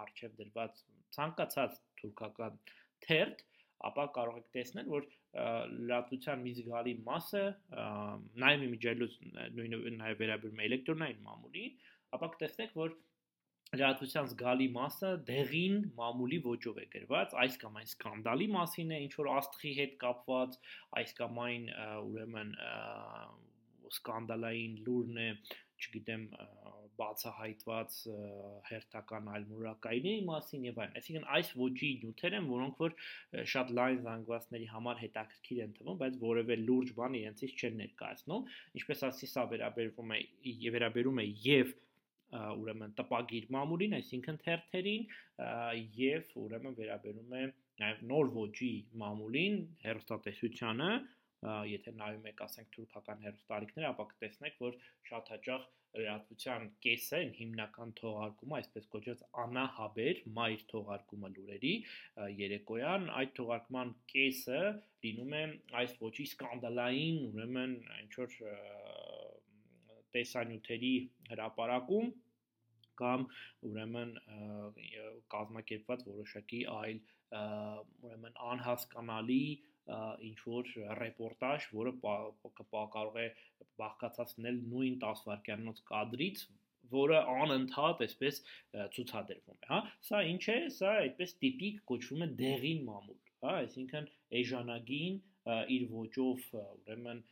արխիվ 0.02 0.36
դրված 0.40 0.82
ցանկացած 1.16 1.78
թուրքական 2.00 2.58
թերթ, 3.06 3.44
ապա 3.88 4.04
կարող 4.16 4.40
եք 4.40 4.50
տեսնել, 4.56 4.90
որ 4.92 5.06
լրատվության 5.72 6.42
մի 6.46 6.52
զգալի 6.58 6.92
մասը 7.06 7.44
նաև 8.42 8.66
իմիջելուց 8.68 9.16
նույնը 9.58 9.80
նաև 9.96 10.20
վերաբերում 10.22 10.60
է 10.62 10.68
էլեկտրոնային 10.68 11.24
մամուլին, 11.28 11.80
ապա 12.16 12.28
կտեսնեք, 12.36 12.76
որ 12.78 12.94
լրատվության 13.72 14.26
զգալի 14.32 14.66
մասը 14.76 15.10
դեղին 15.28 15.76
մամուլի 15.98 16.38
ոճով 16.46 16.80
է 16.82 16.86
գրված, 16.92 17.36
այս 17.42 17.54
կամ 17.62 17.78
այն 17.80 17.88
սկանդալի 17.92 18.48
մասին 18.56 18.92
է, 18.92 18.98
ինչ 19.06 19.12
որ 19.16 19.30
աստղի 19.32 19.72
հետ 19.78 19.94
կապված, 20.02 20.58
այս 21.00 21.14
կամ 21.20 21.40
այն 21.46 21.64
ուրեմն 22.10 22.52
սկանդալային 23.96 24.78
լուրն 24.86 25.20
է, 25.22 25.28
չգիտեմ, 25.82 26.24
բացահայտված 26.98 27.94
հերթական 28.68 29.28
այլ 29.32 29.46
մուրակայինների 29.50 30.24
մասին 30.28 30.66
եւ 30.68 30.80
այլն։ 30.82 30.98
Այսինքն 31.00 31.28
այս 31.36 31.52
ոճի 31.58 31.90
նյութեր 32.02 32.36
են, 32.38 32.48
որոնք 32.52 32.82
որ 32.82 32.96
շատ 33.52 33.72
լայն 33.78 34.02
զանգվածների 34.06 34.68
համար 34.72 35.00
հետաքրքիր 35.02 35.62
են 35.64 35.72
թվում, 35.78 36.00
բայց 36.02 36.18
որևէ 36.22 36.58
լուրջ 36.62 36.92
բան 36.98 37.16
իրենցից 37.22 37.56
չեն 37.62 37.80
ներկայացնում, 37.82 38.44
ինչպես 38.82 39.06
ասի 39.08 39.30
սա 39.32 39.46
վերաբերվում 39.52 40.14
է 40.18 40.20
վերաբերում 40.76 41.22
է 41.22 41.26
եւ 41.46 41.72
ուրեմն 42.32 42.92
տպագիր 42.96 43.48
մամուլին, 43.52 43.96
այսինքն 43.98 44.38
թերթերին 44.44 45.02
եւ 45.98 46.30
ուրեմն 46.42 46.76
վերաբերում 46.78 47.34
է 47.40 47.42
նաեւ 47.82 48.00
նոր 48.08 48.30
ոճի 48.36 48.70
մամուլին, 49.02 49.58
հերոստատեսությանը, 49.84 50.88
եթե 51.42 51.94
նայում 51.98 52.26
եք, 52.30 52.42
ասենք 52.46 52.74
թուրքական 52.76 53.22
հերոստալիքները, 53.26 53.88
ապա 53.92 54.04
կտեսնեք, 54.12 54.58
որ 54.62 54.76
շատ 55.10 55.30
հաճախ 55.34 55.70
լրատվության 55.92 56.68
կեսը 56.84 57.18
հիմնական 57.36 57.90
թողարկումը, 57.98 58.54
այսպես 58.58 58.86
կոչված 58.94 59.24
անահաբեր, 59.42 60.20
մայր 60.38 60.62
թողարկումը 60.72 61.30
լուրերի 61.34 61.72
երեկոյան, 62.38 63.08
այդ 63.20 63.34
թողարկման 63.38 63.92
կեսը 64.12 64.60
լինում 65.04 65.36
է 65.40 65.42
այս 65.82 65.96
ոչի 66.00 66.26
սկանդալային, 66.30 67.18
ուրեմն 67.28 67.74
ինչ 67.98 68.12
որ 68.22 68.38
տեսանյութերի 70.16 70.94
հրապարակում 71.32 72.08
կամ 73.02 73.26
ուրեմն 73.68 74.10
կազմակերպված 75.34 76.06
որոշակի 76.08 76.62
այլ 76.72 76.98
ուրեմն 77.32 78.40
անհասկանալի 78.52 79.44
ինչ 80.28 80.38
որ 80.46 80.72
ռեպորտաժ, 80.98 81.68
որը 81.74 81.92
կարող 82.02 83.16
է 83.22 83.26
բաղկացածնել 83.82 84.60
նույն 84.72 84.98
10 85.04 85.22
վայրկյանոց 85.28 85.82
կադրից, 85.90 86.44
որը 86.92 87.18
անընդհատ 87.32 88.02
այսպես 88.06 88.40
ցուցադրվում 88.96 89.58
է, 89.58 89.68
հա։ 89.72 89.80
Սա 90.08 90.22
ինչ 90.32 90.42
է, 90.54 90.56
սա 90.76 90.94
այդպես 91.02 91.34
տիպիկ 91.42 91.78
կոչվում 91.90 92.24
է 92.26 92.28
դեղին 92.42 92.82
մամուլ, 92.88 93.20
հա, 93.44 93.54
այսինքն 93.62 94.08
էժանագին 94.42 95.20
իր 95.76 95.86
ոճով 95.92 96.50
ուրեմն 96.62 97.22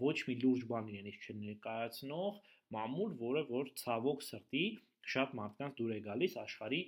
ոչ 0.00 0.16
մի 0.28 0.34
լուրջ 0.42 0.66
բան 0.72 0.90
իրենից 0.94 1.28
չներկայացնող 1.30 2.42
մամուլ, 2.74 3.14
որը 3.22 3.44
որ 3.48 3.70
ցավոք 3.80 4.26
սրտի 4.28 4.66
շատ 5.14 5.34
մարդկանց 5.38 5.80
դուր 5.80 5.94
է 5.94 6.00
գալիս 6.04 6.36
աշխարհի 6.44 6.82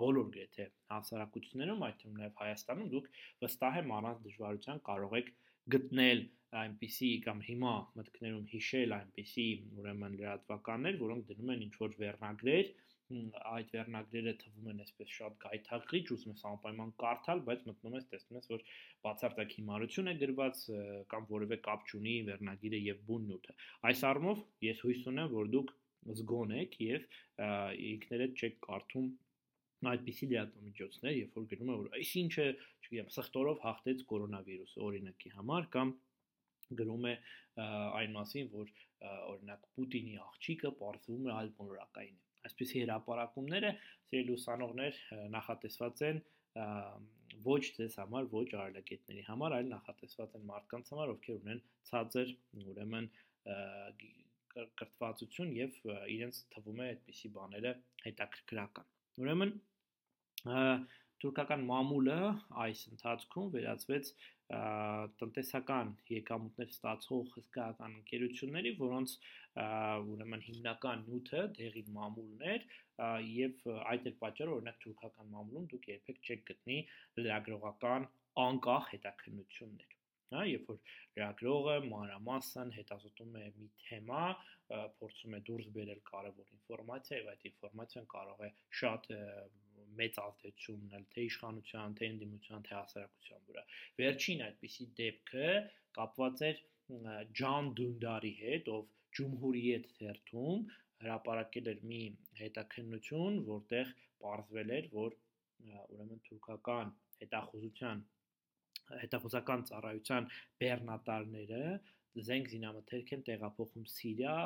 բոլոր 0.00 0.28
գրեթե 0.34 0.66
հասարակություններում, 0.94 1.86
այդ 1.86 1.96
թվում 2.00 2.18
նաև 2.20 2.36
Հայաստանում 2.40 2.90
դուք 2.94 3.08
վստահ 3.44 3.78
եմ 3.80 3.94
առանց 4.00 4.20
դժվարության 4.26 4.82
կարող 4.90 5.16
եք 5.20 5.32
գտնել 5.74 6.22
այնպիսի 6.60 7.08
կամ 7.24 7.40
հիմա 7.46 7.72
մտքներում 7.98 8.46
հիշել 8.52 8.94
այնպիսի 8.96 9.48
ուրեմն 9.80 10.14
լրատվականներ, 10.20 10.96
որոնք 11.02 11.28
դնում 11.30 11.52
են 11.54 11.66
ինչ 11.66 11.74
որ 11.82 11.92
վերնագրեր, 12.00 12.72
այդ 13.10 13.72
վերնագրերը 13.74 14.32
թվում 14.40 14.66
են 14.70 14.82
այսպես 14.84 15.14
շատ 15.18 15.38
գայթակղիչ, 15.44 16.02
ուզում 16.14 16.34
ես 16.34 16.44
անպայման 16.50 16.92
կարդալ, 17.02 17.42
բայց 17.48 17.64
մտնում 17.70 17.96
ես 17.98 18.06
տեսնում 18.10 18.38
ես, 18.38 18.50
որ 18.52 18.64
բացարձակ 19.06 19.54
հիմարություն 19.58 20.10
է 20.10 20.14
գրված 20.20 20.60
կամ 21.14 21.26
որևէ 21.30 21.58
կապ 21.66 21.90
չունի 21.90 22.14
վերնագիրը 22.30 22.82
եւ 22.86 23.02
բուն 23.10 23.26
նյութը։ 23.30 23.56
Այս 23.90 24.04
առումով 24.10 24.44
ես 24.70 24.84
հույս 24.86 25.02
ունեմ, 25.10 25.34
որ 25.40 25.50
դուք 25.56 25.74
զգոն 26.20 26.54
եք 26.60 26.78
եւ 26.86 27.08
ինքներդ 27.90 28.40
չեք 28.44 28.62
կարդում 28.66 29.10
այդպիսի 29.90 30.26
լիատոմիջոցներ, 30.30 31.14
երբ 31.16 31.36
որ 31.40 31.44
գրում 31.50 31.70
է 31.70 31.76
որ 31.80 31.94
այս 31.98 32.10
ինչը, 32.20 32.46
չգիտեմ, 32.84 33.10
սխտորով 33.16 33.60
հաղթեց 33.64 34.02
կորոնավիրուսը 34.10 34.82
օրինակի 34.86 35.32
համար 35.36 35.68
կամ 35.76 35.92
գրում 36.80 37.06
է 37.10 37.14
այն 37.60 38.12
մասին, 38.16 38.50
որ 38.52 38.74
օրինակ 39.30 39.64
Պուտինի 39.76 40.18
աղջիկը 40.24 40.72
բարձվում 40.80 41.30
է 41.30 41.32
է։ 42.04 42.10
Այսպիսի 42.40 42.82
հրապարակումները 42.84 43.70
սիրելի 44.10 44.36
ուսանողներ 44.36 45.00
նախատեսված 45.34 46.04
են 46.10 46.22
ոչ 47.44 47.60
ձեզ 47.76 47.96
համար, 48.00 48.28
ոչ 48.32 48.46
արարագետների 48.58 49.24
համար, 49.28 49.56
այլ 49.58 49.68
նախատեսված 49.72 50.36
են 50.38 50.46
մարդկանց 50.50 50.92
համար, 50.94 51.12
ովքեր 51.14 51.36
ունեն 51.40 51.60
ցածր, 51.90 52.32
ուրեմն 52.70 53.10
կրթվածություն 54.80 55.52
եւ 55.56 55.76
իրենց 56.16 56.40
թվում 56.54 56.80
է 56.80 56.88
այդպիսի 56.94 57.30
բաները 57.36 57.74
հետաքրքրական։ 58.06 58.88
Ուրեմն 59.20 59.52
թուրքական 61.20 61.64
մամուլը 61.68 62.18
այս 62.64 62.82
ընթացքում 62.90 63.48
վերածվեց 63.54 64.12
տնտեսական 65.20 65.90
եկամուտներ 66.10 66.70
ստացող 66.74 67.28
հսկայական 67.34 67.92
ընկերությունների, 68.00 68.72
որոնց 68.80 69.12
ուրեմն 70.14 70.42
հիմնական 70.46 71.04
նյութը 71.10 71.44
դեղի 71.58 71.84
մամուլն 71.98 72.42
էր 72.54 72.66
եւ 73.34 73.62
այդ 73.92 74.10
էր 74.10 74.16
պատճառը 74.24 74.56
օրինակ 74.56 74.82
թուրքական 74.86 75.30
մամուլում 75.36 75.70
դուք 75.74 75.88
երբեք 75.92 76.20
չեք 76.26 76.44
գտնի 76.50 76.78
լրագրողական 77.20 78.08
անկախ 78.46 78.90
հետաքննություններ 78.96 79.96
հա 80.30 80.42
երբ 80.46 80.68
որ 80.70 80.76
լրագրողը 81.18 81.76
մանրամասն 81.92 82.68
հետազոտում 82.76 83.38
է 83.40 83.46
մի 83.60 83.68
թեմա 83.84 84.26
փորձում 84.98 85.34
է 85.38 85.40
դուրս 85.48 85.70
բերել 85.76 86.02
կարևոր 86.10 86.52
ինֆորմացիա 86.56 87.18
եւ 87.20 87.30
այդ 87.32 87.48
ինֆորմացիան 87.50 88.06
կարող 88.14 88.44
է 88.46 88.50
շատ 88.80 89.08
մեծ 89.98 90.18
ազդեցություն 90.22 90.84
ունել 90.86 91.04
թե 91.14 91.24
իշխանության, 91.30 91.96
թե 92.00 92.10
ընդդիմության, 92.14 92.64
թե 92.68 92.74
հասարակության 92.76 93.42
վրա։ 93.50 93.64
Վերջին 94.00 94.44
այդպիսի 94.46 94.86
դեպքը 95.00 95.48
կապված 95.98 96.44
էր 96.50 96.62
Ջան 97.40 97.72
Դունդարի 97.80 98.32
հետ, 98.40 98.70
ով 98.76 98.86
Ջումհուրիետ 99.18 99.90
թերթում 99.98 100.64
հրապարակել 101.00 101.70
էր 101.72 101.84
մի 101.90 102.00
հետաքննություն, 102.40 103.36
որտեղ 103.50 103.92
ողջվել 104.26 104.72
էր, 104.78 104.88
որ 104.94 105.16
ուրեմն 105.60 106.20
թուրքական 106.26 106.92
հետախուզության 107.20 108.02
հետախուզական 109.00 109.64
ծառայության 109.70 110.28
բեռնատարները 110.62 111.64
զենք 112.28 112.50
զինամթերք 112.52 113.12
են 113.16 113.24
տեղափոխում 113.28 113.86
Սիրիա 113.94 114.36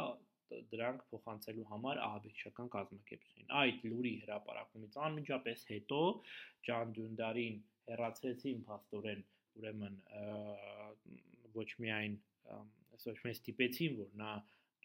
դրանք 0.73 1.05
փոխանցելու 1.11 1.67
համար 1.71 2.01
ահաբեկչական 2.07 2.71
կազմակերպությունին։ 2.75 3.53
Այդ 3.61 3.85
լուրի 3.91 4.15
հրապարակումից 4.25 4.99
անմիջապես 5.09 5.65
հետո 5.71 6.01
Ջան 6.69 6.95
Դյունդարին 6.99 7.61
հերացրեցին 7.89 8.65
փաստորեն 8.69 9.25
ուրեմն 9.61 9.99
ոչ 11.55 11.69
միայն 11.85 12.19
ոչ 13.05 13.17
միայն 13.25 13.39
ստիպեցին, 13.39 13.97
որ 14.01 14.13
նա 14.21 14.33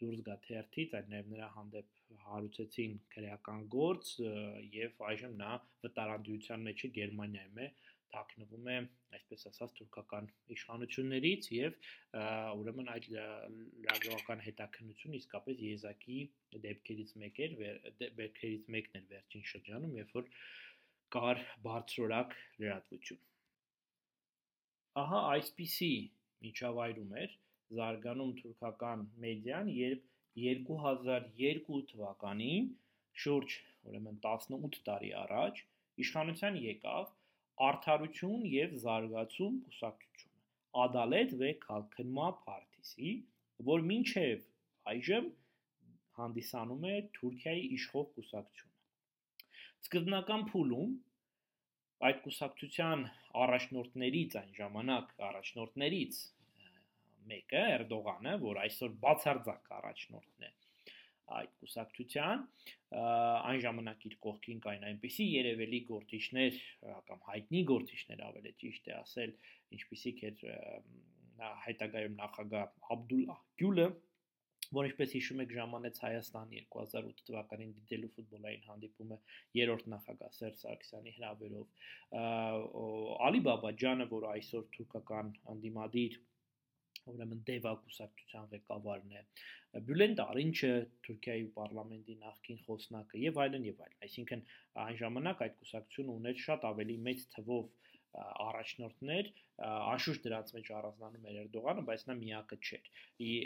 դուրս 0.00 0.20
գա 0.26 0.36
թերթից, 0.46 0.94
այլ 0.96 1.08
նաև 1.12 1.30
նրա 1.34 1.48
հանդեպ 1.56 1.96
հարուցեցին 2.24 2.94
քրեական 3.14 3.64
գործ 3.74 4.12
եւ 4.74 5.02
այժմ 5.10 5.34
նա 5.40 5.50
վտարանդության 5.84 6.64
մեջ 6.68 6.84
է 6.86 6.90
Գերմանիայում 6.98 7.60
է 7.64 7.68
թաքնվում 8.14 8.68
է, 8.72 8.76
այսպես 9.16 9.46
ասած, 9.50 9.74
թուրքական 9.78 10.28
իշխանություններից 10.54 11.48
եւ 11.56 11.76
ուրեմն 12.60 12.90
այդ 12.94 13.08
լրագրողական 13.14 14.42
հետաքննությունը 14.46 15.20
իսկապես 15.20 15.62
եզակի 15.66 16.18
դեպքերից 16.66 17.14
մեկ 17.24 17.40
էր, 17.46 17.56
դեպքերից 18.20 18.68
մեկն 18.76 19.00
էր 19.00 19.06
վերջին 19.14 19.46
շրջանում, 19.52 19.96
երբ 20.00 20.14
որ 20.20 20.30
կար 21.16 21.44
բարձրորակ 21.66 22.36
լրատվություն։ 22.64 23.22
Ահա 25.00 25.20
այսպիսի 25.30 25.94
միջավայրում 26.44 27.16
էր 27.22 27.34
զարգանում 27.78 28.30
թուրքական 28.40 29.02
մեդիան, 29.24 29.74
երբ 29.80 30.06
2002 30.40 31.82
թվականին 31.90 32.70
շուրջ 33.24 33.56
ուրեմն 33.90 34.18
18 34.30 34.78
տարի 34.88 35.10
առաջ 35.20 35.62
իշխանության 36.04 36.58
եկավ 36.64 37.10
Արդարություն 37.66 38.44
եւ 38.50 38.76
զարգացում 38.82 39.56
կուսակցությունը, 39.66 40.36
Ադալետ 40.84 41.34
və 41.40 41.50
Kalkınma 41.64 42.28
Partisi, 42.46 43.12
որ 43.70 43.84
մինչև 43.90 44.44
այժմ 44.92 45.26
հանդիսանում 46.20 46.86
է 46.92 46.94
Թուրքիայի 47.18 47.66
իշխող 47.76 48.06
կուսակցությունը։ 48.16 49.50
Սկզբնական 49.86 50.46
փուլում 50.52 50.94
այդ 52.10 52.22
կուսակցության 52.26 53.04
առաջնորդներից 53.44 54.38
այն 54.40 54.56
ժամանակ 54.60 55.12
առաջնորդներից 55.28 56.22
մեկը 57.30 57.64
Էրդողանը, 57.76 58.34
որ 58.46 58.64
այսօր 58.64 58.96
բացարձակ 59.04 59.72
առաջնորդն 59.80 60.48
է 60.48 60.52
այդ 61.38 61.54
կուսակցության 61.62 62.44
այն 63.00 63.60
ժամանակ 63.64 64.06
իր 64.10 64.16
կողքին 64.26 64.60
կային 64.66 64.86
այնպիսի 64.90 65.26
երևելի 65.30 65.80
գործիչներ 65.90 66.60
կամ 67.10 67.24
հայտնի 67.30 67.62
գործիչներ 67.70 68.22
ավելի 68.28 68.54
ճիշտ 68.64 68.90
է 68.90 68.94
ասել 68.98 69.34
ինչպիսիք 69.78 70.22
էր 70.30 70.44
հայտագայում 71.64 72.16
նախագահ 72.20 72.94
Աբդուլլա 72.96 73.36
Գյուլը 73.62 73.88
որ 74.76 74.86
ինչպես 74.86 75.14
հիշում 75.16 75.40
եք 75.42 75.52
ժամանեց 75.56 75.96
Հայաստան 76.04 76.50
2008 76.56 77.22
թվականին 77.28 77.70
դիտելու 77.78 78.10
ֆուտբոլային 78.16 78.66
հանդիպումը 78.70 79.16
երրորդ 79.58 79.88
նախագահ 79.94 80.36
Սերժ 80.36 80.60
Սարգսյանի 80.60 81.14
հրավերով 81.16 81.66
Ալի 83.30 83.40
Բաբաջանը, 83.48 84.06
որ 84.12 84.26
այսօր 84.30 84.68
թուրքական 84.76 85.32
անդիմադիր 85.54 86.18
ուրեմն 87.12 87.42
Դեվա 87.50 87.72
կուսակցության 87.84 88.48
ղեկավարն 88.54 89.14
է. 89.20 89.22
Բյուլեն 89.88 90.16
Դարինչը 90.20 90.70
Թուրքիայի 91.06 91.44
parlamenti 91.56 92.16
նախկին 92.24 92.62
խոսնակը 92.66 93.20
եւ 93.24 93.42
այլն 93.44 93.68
եւ 93.70 93.84
այլն 93.86 94.06
այսինքն 94.08 94.42
այն 94.84 94.98
ժամանակ 95.02 95.44
այդ 95.46 95.54
կուսակցությունը 95.60 96.16
ուներ 96.20 96.40
շատ 96.46 96.66
ավելի 96.70 96.96
մեծ 97.08 97.26
թվով 97.36 97.68
առաջնորդներ 98.18 99.28
անշուշտ 99.66 100.24
դրանց 100.26 100.52
մեջ 100.56 100.70
առանձնանում 100.78 101.26
էր 101.30 101.38
Էրդողանը, 101.42 101.84
բայց 101.90 102.04
նա 102.08 102.16
միակը 102.20 102.58
չէր։ 102.66 102.88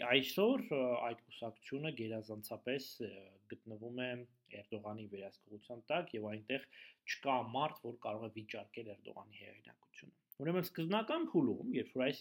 Այսօր 0.09 0.65
այդ 1.09 1.23
կուսակցությունը 1.29 1.93
գերազանցապես 2.01 2.89
գտնվում 3.53 4.03
է 4.07 4.11
Էրդողանի 4.63 5.07
վերահսկողության 5.15 5.87
տակ 5.93 6.15
եւ 6.19 6.29
այնտեղ 6.33 6.69
չկա 7.13 7.39
մարդ, 7.59 7.83
որ 7.89 7.99
կարող 8.09 8.29
է 8.31 8.35
վիճարկել 8.41 8.93
Էրդողանի 8.97 9.43
հեղինակությունը։ 9.45 10.24
Ուրեմն 10.43 10.65
սկզբնական 10.67 11.27
փուլում, 11.31 11.75
երբ 11.79 11.91
որ 11.95 12.05
այս 12.05 12.21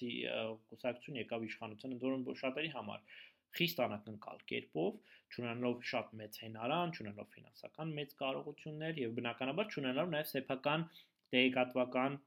կուսակցությունը 0.72 1.22
եկավ 1.24 1.46
իշխանության, 1.48 1.96
ընդորում 1.96 2.26
շատերի 2.42 2.70
համար 2.74 3.16
խիստ 3.58 3.82
անակնկալ 3.86 4.44
կերպով, 4.52 5.00
ճանաչելով 5.34 5.88
շատ 5.94 6.14
մեծ 6.20 6.38
հենարան, 6.44 6.94
ճանաչելով 6.98 7.32
ֆինանսական 7.34 7.94
մեծ 7.98 8.16
կարողություններ 8.22 9.02
եւ 9.04 9.16
բնականաբար 9.18 9.70
ճանաչելով 9.74 10.14
նաեւ 10.14 10.30
սեփական 10.34 10.86
տեղեկատվական 11.34 12.18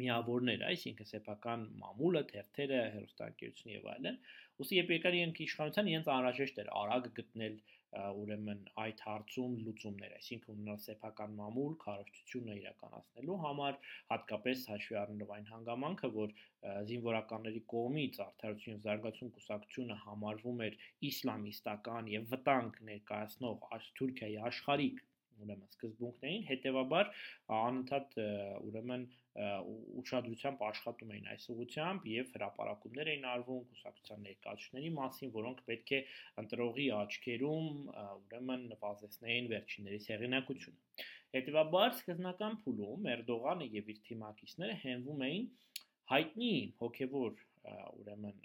միավորներ, 0.00 0.64
այսինքն 0.70 1.08
սեփական 1.12 1.64
մամուլը, 1.82 2.22
թերթերը, 2.32 2.82
հերոստանգերությունը 2.96 3.76
եւ 3.76 3.88
այլն։ 3.94 4.20
Ոստի 4.60 4.78
երբ 4.80 4.92
եկար 4.96 5.16
իրենք 5.20 5.40
իշխանության, 5.46 5.90
իրենց 5.92 6.12
անհրաժեշտ 6.16 6.60
էր 6.62 6.70
արագ 6.82 7.10
գտնել 7.20 7.58
ուրեմն 7.96 8.58
այդ 8.82 9.02
հարցում 9.06 9.52
լուծումներ, 9.66 10.14
այսինքն 10.16 10.52
ունենալ 10.54 10.78
սեփական 10.84 11.36
մամուլ, 11.38 11.76
քարոշչությունը 11.84 12.56
իրականացնելու 12.60 13.36
համար, 13.44 13.78
հատկապես 14.10 14.64
հաշվի 14.72 14.98
առնելով 15.02 15.32
այն 15.36 15.48
հանգամանքը, 15.52 16.10
որ 16.16 16.34
զինվորականների 16.90 17.62
կողմից 17.72 18.20
արդարություն 18.26 18.76
եւ 18.76 18.82
զարգացում 18.86 19.32
կուսակցությունը 19.36 19.98
համարվում 20.02 20.64
էր 20.66 20.78
իսլամիստական 21.10 22.10
եւ 22.16 22.30
վտանգ 22.34 22.80
ներկայացնող 22.90 23.70
Թուրքիայի 24.00 24.40
աշխարհիկ 24.50 25.04
ուրեմն 25.36 25.70
սկզբունքներին, 25.76 26.44
հետեւաբար 26.50 27.14
անընդհատ 27.56 28.18
ուրեմն 28.66 29.08
ուշադրությամբ 30.00 30.62
աշխատում 30.66 31.10
էին 31.16 31.26
այս 31.32 31.46
ուղությամբ 31.52 32.06
եւ 32.12 32.30
հրաապարակումներ 32.36 33.10
էին 33.12 33.26
արվում 33.32 33.64
կուսակցության 33.72 34.22
ներկայացուցիչների 34.26 34.92
մասին, 34.96 35.32
որոնք 35.36 35.60
պետք 35.66 35.92
է 35.96 36.00
ընտրողի 36.42 36.86
աչքերում 37.00 37.66
ուրեմն 38.16 38.64
նվազեցնեին 38.72 39.50
վերջիններիս 39.52 40.08
հեղինակությունը։ 40.12 41.06
Հետևաբար 41.36 41.90
սկզբնական 41.96 42.56
փուլում 42.64 43.10
Էրդողանը 43.16 43.66
եւ 43.76 43.90
իր 43.92 43.98
թիմակիցները 44.08 44.76
հենվում 44.86 45.24
էին 45.26 45.46
հայտնի 46.16 46.52
հոգևոր 46.80 47.42
ուրեմն 48.00 48.38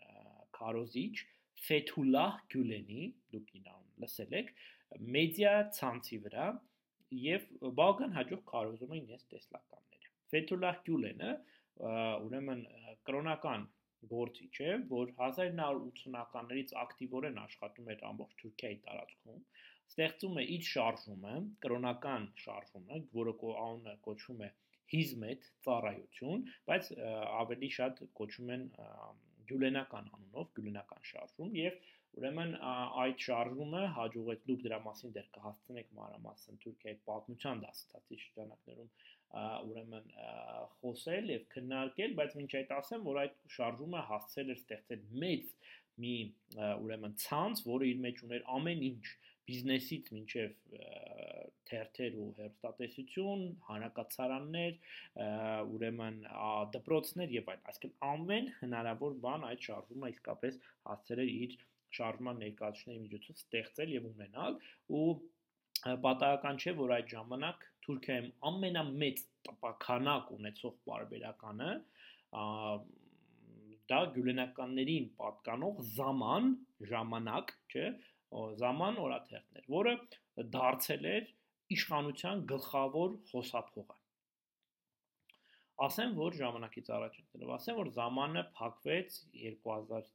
քարոզիչ 0.58 1.16
Ֆեթուլահ 1.62 2.38
Գյուլենի, 2.52 3.04
դուք 3.32 3.50
ինան 3.62 3.84
լսել 4.02 4.36
եք, 4.42 4.52
մեդիա 5.16 5.54
ցանցի 5.78 6.18
վրա 6.26 6.48
եւ 7.22 7.48
բավական 7.62 8.18
հաջող 8.18 8.42
քարոզում 8.52 8.96
էին 8.98 9.12
ես 9.14 9.28
տեսլականները։ 9.34 9.91
Ֆեթուլահ 10.32 10.82
Գյուլենը 10.88 11.32
ուրեմն 12.28 12.66
կրոնական 13.10 13.68
գործիչ 14.12 14.54
է, 14.66 14.72
որ 14.92 15.12
1980-ականներից 15.16 16.74
ակտիվորեն 16.84 17.40
աշխատում 17.42 17.92
էր 17.94 18.06
ամբողջ 18.10 18.38
Թուրքիայի 18.42 18.78
տարածքում, 18.86 19.42
ստեղծում 19.92 20.40
է 20.42 20.46
իր 20.56 20.64
շարժումը, 20.72 21.36
կրոնական 21.66 22.28
շարժումը, 22.44 23.00
որը 23.18 23.34
անունը 23.52 23.96
կոչվում 24.08 24.44
է 24.48 24.50
հիզմետ 24.94 25.50
ծառայություն, 25.66 26.46
բայց 26.72 26.90
ավելի 27.42 27.70
շատ 27.78 28.02
կոչում 28.22 28.54
են 28.56 28.66
գյուլենական 29.52 30.10
անունով, 30.18 30.50
գյուլենական 30.58 31.06
շարժում 31.12 31.56
եւ 31.60 31.78
Ուրեմն 32.20 32.56
այդ 33.02 33.24
շարժումը 33.26 33.82
հաջողեց 33.98 34.42
դուք 34.50 34.64
դրա 34.66 34.80
մասին 34.86 35.14
դեռ 35.16 35.28
կհասցնեք 35.38 35.92
մանրամասն 36.00 36.60
Թուրքիայի 36.66 36.98
պատմության 37.08 37.62
դասընթացի 37.66 38.20
շրջանակներում 38.24 38.90
ուրեմն 39.32 40.08
խոսել 40.82 41.30
եւ 41.32 41.44
քննարկել, 41.56 42.16
բայց 42.20 42.34
ոչ 42.42 42.48
այդ 42.60 42.74
ասեմ, 42.78 43.06
որ 43.08 43.20
այդ 43.22 43.38
շարժումը 43.56 44.02
հասցել 44.12 44.52
էր 44.52 44.60
ստեղծել 44.62 45.06
մեծ 45.24 45.54
մի 46.04 46.16
ուրեմն 46.84 47.16
ցանց, 47.24 47.64
որը 47.72 47.88
իր 47.92 48.02
մեջ 48.08 48.24
ուներ 48.28 48.46
ամեն 48.60 48.84
ինչ 48.92 49.04
բիզնեսից 49.52 50.12
մինչև 50.16 50.52
թերթեր 51.72 52.18
ու 52.22 52.28
հերոստատեսություն, 52.38 53.44
հանրակացարաններ, 53.68 54.78
ուրեմն 55.76 56.20
դպրոցներ 56.76 57.34
եւ 57.38 57.52
այլն, 57.54 57.66
այսինքն 57.72 57.96
ամեն 58.12 58.50
հնարավոր 58.60 59.18
բան 59.26 59.46
այդ 59.52 59.68
շարժումը 59.68 60.12
իսկապես 60.16 60.60
հասցրել 60.92 61.32
իր 61.36 61.58
շարժման 61.98 62.42
ներկայացուցիչների 62.46 63.04
միջոցով 63.06 63.42
ստեղծել 63.42 63.94
եւ 63.98 64.08
ունենալ 64.12 64.58
ու 65.00 65.06
պատահական 66.06 66.60
չէ 66.62 66.74
որ 66.80 66.96
այդ 66.98 67.14
ժամանակ 67.16 67.68
Թուրքիայում 67.86 68.32
ամենամեծ 68.52 69.22
տպականակ 69.48 70.34
ունեցող 70.38 70.76
բարբերականը 70.90 71.70
դա 73.92 74.00
գյուլենականներին 74.16 75.08
պատկանող 75.22 75.80
զաման 75.96 76.52
ժամանակ, 76.92 77.56
չէ, 77.74 77.88
զաման 78.62 79.00
օրաթերթն 79.06 79.62
էր, 79.62 79.66
որը 79.74 79.96
դարձել 80.56 81.08
էր 81.16 81.26
իշխանության 81.76 82.46
գլխավոր 82.52 83.18
խոսափողը։ 83.32 83.98
ասեմ 85.88 86.16
որ 86.22 86.36
ժամանակից 86.38 86.90
առաջ 86.96 87.20
ընկնելով 87.22 87.54
ասեմ 87.58 87.78
որ 87.82 87.90
զամանը 87.98 88.42
փակվեց 88.58 89.16
2000 89.44 90.10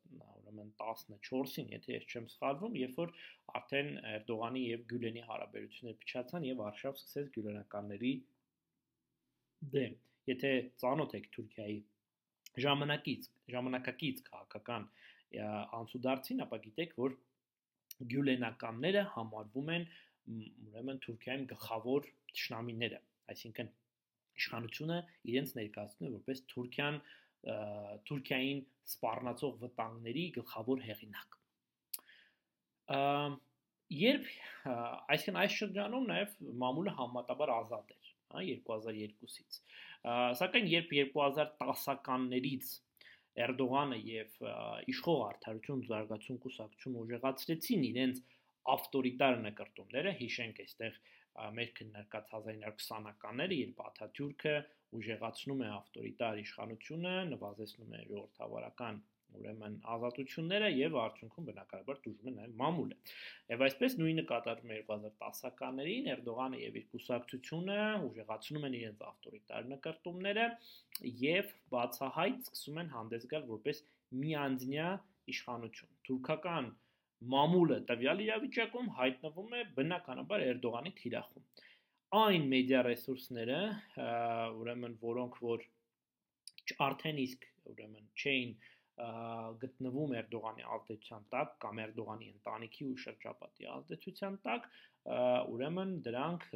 ուրեմն 0.47 0.73
14-ին 0.81 1.73
եթե 1.75 1.95
ես 1.97 2.07
չեմ 2.11 2.29
սխալվում 2.33 2.79
երբ 2.81 2.99
որ 3.01 3.13
արդեն 3.61 3.91
Էրդողանի 4.13 4.63
եւ 4.67 4.87
Գյուլենի 4.93 5.25
հարաբերությունները 5.31 6.01
փչացան 6.05 6.47
եւ 6.47 6.61
Վարշավ 6.63 6.99
սկսեց 7.01 7.31
գյուլենականների 7.37 8.13
դեմ 9.77 9.97
եթե 10.31 10.53
ծանոթ 10.83 11.17
եք 11.21 11.29
Թուրքիայի 11.37 11.79
ժամանակից 12.67 13.31
ժամանակակից 13.57 14.23
քաղաքական 14.31 14.87
անցուդարձին 15.77 16.45
ապա 16.47 16.61
գիտեք 16.67 16.95
որ 17.01 17.17
գյուլենականները 18.13 19.03
համարվում 19.17 19.73
են 19.77 19.85
ուրեմն 20.37 21.03
Թուրքիայում 21.07 21.45
գլխավոր 21.53 22.09
ճշնամիները 22.37 23.01
այսինքն 23.35 23.71
իշխանությունը 24.37 24.99
իրենց 25.33 25.53
ներկայացնում 25.59 26.09
է 26.09 26.15
որպես 26.17 26.43
Թուրքիան 26.53 26.99
Թուրքիային 27.47 28.63
սպառնացող 28.91 29.59
վտանգների 29.63 30.25
գլխավոր 30.37 30.85
հեղինակ։ 30.87 31.37
Երբ 33.97 34.31
այսինքն 35.15 35.41
այս 35.43 35.59
շրջանում 35.61 36.09
նաև 36.11 36.33
մամուլը 36.63 36.95
համատաբար 37.01 37.53
ազատ 37.57 37.93
էր, 37.97 38.09
հա 38.35 38.43
2002-ից։ 38.47 39.61
Սակայն 40.41 40.67
երբ 40.73 40.95
2010-ականներից 40.97 42.73
Էրդողանը 43.47 43.99
եւ 44.09 44.37
իշխող 44.91 45.23
արդարություն 45.27 45.83
զարգացում 45.91 46.39
կուսակցություն 46.45 46.95
ուժեղացրեցին 47.03 47.83
իրենց 47.91 48.23
ավտորիտար 48.75 49.35
նկարտումները, 49.45 50.13
հիշենք 50.21 50.63
այստեղ 50.65 50.97
մեր 51.57 51.73
քննարկած 51.77 52.31
1920-ականները, 52.33 53.59
երբ 53.61 53.83
Աթաթյուրքը 53.87 54.55
ուժեղացնում 54.96 55.66
է 55.66 55.68
ավտորիտար 55.81 56.40
իշխանությունը, 56.46 57.14
նվազեցնում 57.35 57.94
է 57.96 58.01
ժողովրդավարական 58.12 59.05
ուրեմն 59.37 59.75
ազատությունները 59.94 60.68
եւ 60.72 60.96
արդյունքում 61.03 61.46
բնակարար 61.49 61.99
դժում 62.05 62.29
է 62.31 62.35
նաեւ 62.37 62.55
մամուլը։ 62.61 62.96
Եվ 63.53 63.64
այսպես 63.66 63.96
նույնը 64.01 64.25
կատարվում 64.31 64.72
է 64.77 64.79
2010-ականներին 64.90 66.09
Էրդողանը 66.14 66.61
եւ 66.62 66.79
իր 66.81 66.87
կուսակցությունը 66.94 67.81
ուժեղացնում 68.07 68.66
են 68.68 68.79
իրենց 68.81 69.05
ավտորիտար 69.11 69.68
նկարտումները 69.72 70.46
եւ 71.27 71.53
բացահայտ 71.77 72.40
սկսում 72.46 72.81
են 72.85 72.92
հանդես 72.96 73.29
գալ 73.35 73.46
որպես 73.53 73.85
միանձնյա 74.25 74.88
իշխանություն։ 75.37 75.94
Թուրքական 76.09 76.72
մամուլը 77.33 77.79
տվյալ 77.90 78.18
իրավիճակում 78.27 78.88
հայտնվում 79.01 79.55
է 79.57 79.62
բնականաբար 79.77 80.44
Էրդողանի 80.46 80.92
թիրախում։ 81.01 81.46
Այն 82.14 82.45
մեդիա 82.51 82.81
ռեսուրսները, 82.87 83.59
ուրեմն 84.61 84.92
որոնք 85.01 85.38
որ 85.42 85.62
արդեն 86.87 87.16
իսկ 87.23 87.47
ուրեմն 87.73 88.05
չէին 88.14 88.53
գտնվում 89.62 90.12
Էրդողանի 90.21 90.66
ազդեցության 90.77 91.25
տակ 91.33 91.57
կամ 91.64 91.81
Էրդողանի 91.85 92.29
ընտանիքի 92.33 92.87
ու 92.87 93.01
շրջապատի 93.03 93.66
ազդեցության 93.73 94.38
տակ, 94.47 94.69
ուրեմն 95.57 95.90
դրանք 96.07 96.47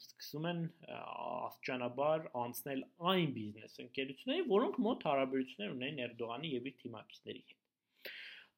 սկսում 0.00 0.50
են 0.52 0.60
աստիճանաբար 0.90 2.28
անցնել 2.44 2.84
այն 3.14 3.34
բիզնես 3.40 3.80
ընկերությունների, 3.86 4.46
որոնք 4.52 4.78
մոտ 4.86 5.08
հարաբերություններ 5.10 5.74
ունեն 5.80 6.04
Էրդողանի 6.10 6.52
եւ 6.60 6.70
իր 6.70 6.76
թիմակիցների 6.84 7.42
հետ 7.48 7.58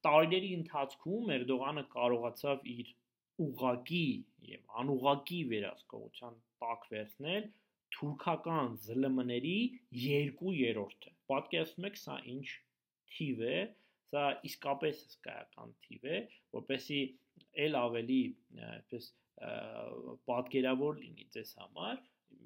տարիների 0.02 0.50
ընթացքում 0.58 1.32
Էրդողանը 1.38 1.86
կարողացավ 1.94 2.68
իր 2.74 2.92
ուղակի 3.40 4.06
եւ 4.52 4.76
անուղակի 4.82 5.40
վերահսկողության 5.52 6.38
տակ 6.62 6.86
վերցնել 6.92 7.48
թուրքական 7.96 8.76
ԶԼՄ-ների 8.86 9.56
2/3-ը։ 10.02 11.12
Պատկերացնում 11.32 11.88
եք 11.88 11.98
սա 12.02 12.16
ինչ 12.34 12.46
թիվ 13.14 13.42
է, 13.48 13.58
սա 14.12 14.22
իսկապես 14.48 15.02
հսկայական 15.08 15.74
թիվ 15.86 16.06
է, 16.16 16.20
որպեսի 16.56 17.00
ել 17.66 17.76
ավելի 17.82 18.22
այսպես 18.68 19.10
պատկերավոր 20.28 20.98
լինի 21.02 21.28
ձեզ 21.36 21.52
համար, 21.62 22.00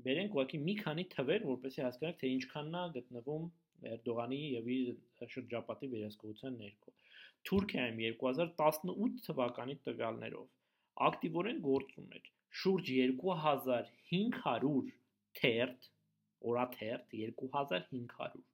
բերենք 0.07 0.37
ուղղակի 0.37 0.61
մի 0.67 0.75
քանի 0.83 1.05
թվեր, 1.15 1.47
որպեսի 1.51 1.83
հասկանաք, 1.87 2.19
թե 2.23 2.33
ինչքանն 2.37 2.77
է 2.83 2.85
գտնվում 2.99 3.47
Էրդողանի 3.87 4.39
եւ 4.57 4.69
իր 4.75 5.31
շրջապատի 5.33 5.89
վերահսկողության 5.95 6.55
ներքո։ 6.63 6.93
Թուրքիայում 7.49 7.99
2018 8.05 9.19
թվականի 9.27 9.77
տվյալներով 9.87 10.47
ակտիվորեն 11.09 11.59
գործում 11.65 12.09
էր 12.19 12.29
շուրջ 12.61 12.91
2500 12.97 14.93
թերթ, 15.41 15.89
օրաթերթ 16.51 17.17
2500, 17.21 18.45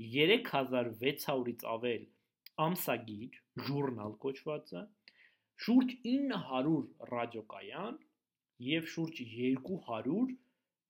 3600-ից 0.00 1.64
ավել 1.74 2.06
ամսագիր, 2.64 3.36
ժուրնալ 3.66 4.16
կոչվածը, 4.24 4.82
շուրջ 5.64 5.94
900 6.06 7.10
ռադիոկայան 7.10 8.00
եւ 8.70 8.88
շուրջ 8.94 9.20
200 9.34 10.16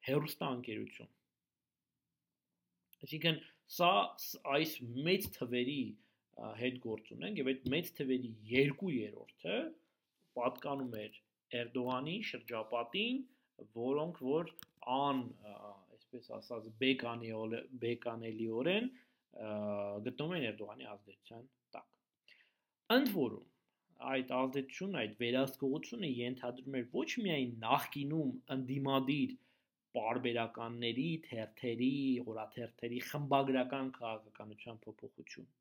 հեռուստաընկերություն։ 0.08 1.12
Այսինքն 3.04 3.38
սա 3.76 3.92
այս 4.56 4.72
մեծ 5.08 5.28
թվերի 5.38 5.82
հետ 6.60 6.78
գործ 6.84 7.10
ունենք 7.16 7.40
եւ 7.40 7.50
այդ 7.52 7.66
մեծ 7.74 7.90
թվերի 7.98 8.30
2/3-ը 8.52 9.58
պատկանում 10.38 10.94
էր 11.04 11.18
Էրդողանի 11.60 12.16
շրջապատին, 12.30 13.18
որոնք 13.78 14.20
որ 14.28 14.52
ան, 14.98 15.22
այսպես 15.94 16.30
ասած, 16.38 16.68
բեկանիոլ 16.82 17.56
բեկանելիորեն 17.84 18.88
գտնվում 20.06 20.36
են 20.38 20.46
Էրդողանի 20.50 20.88
ազդեցության 20.94 21.48
տակ։ 21.76 21.88
Ընդ 22.96 23.12
որում 23.14 23.50
այդ 24.14 24.32
ազդեցությունը, 24.36 25.00
այդ 25.00 25.14
վերահսկողությունը 25.22 26.10
ենթադրում 26.18 26.78
էր 26.80 26.86
ոչ 26.94 27.08
միայն 27.24 27.52
նախկինում 27.64 28.32
ընդդիմադիր 28.56 29.34
պարբերականների, 29.94 31.10
թերթերի, 31.28 31.92
օրաթերթերի 32.30 33.00
խմբագրական 33.10 33.92
քաղաքականության 33.98 34.80
փոփոխություն 34.86 35.52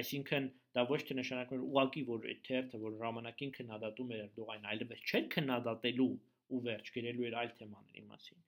Այսինքն 0.00 0.46
դա 0.74 0.84
ոչ 0.90 1.00
թե 1.08 1.16
նշանակում 1.20 1.60
է 1.60 1.66
ուղակի 1.70 2.02
որ 2.10 2.28
այդ 2.30 2.40
թերթը, 2.48 2.80
որ 2.84 2.94
ժամանակին 3.02 3.52
քննադատում 3.58 4.14
էր 4.14 4.22
Էրդողանին, 4.24 4.68
այլևս 4.74 5.04
չէր 5.10 5.28
քննադատելու 5.34 6.08
ու 6.54 6.60
վերջ 6.64 6.90
գերելու 6.94 7.28
էր 7.28 7.36
այլ 7.42 7.52
թեմաների 7.60 8.02
մասին։ 8.14 8.40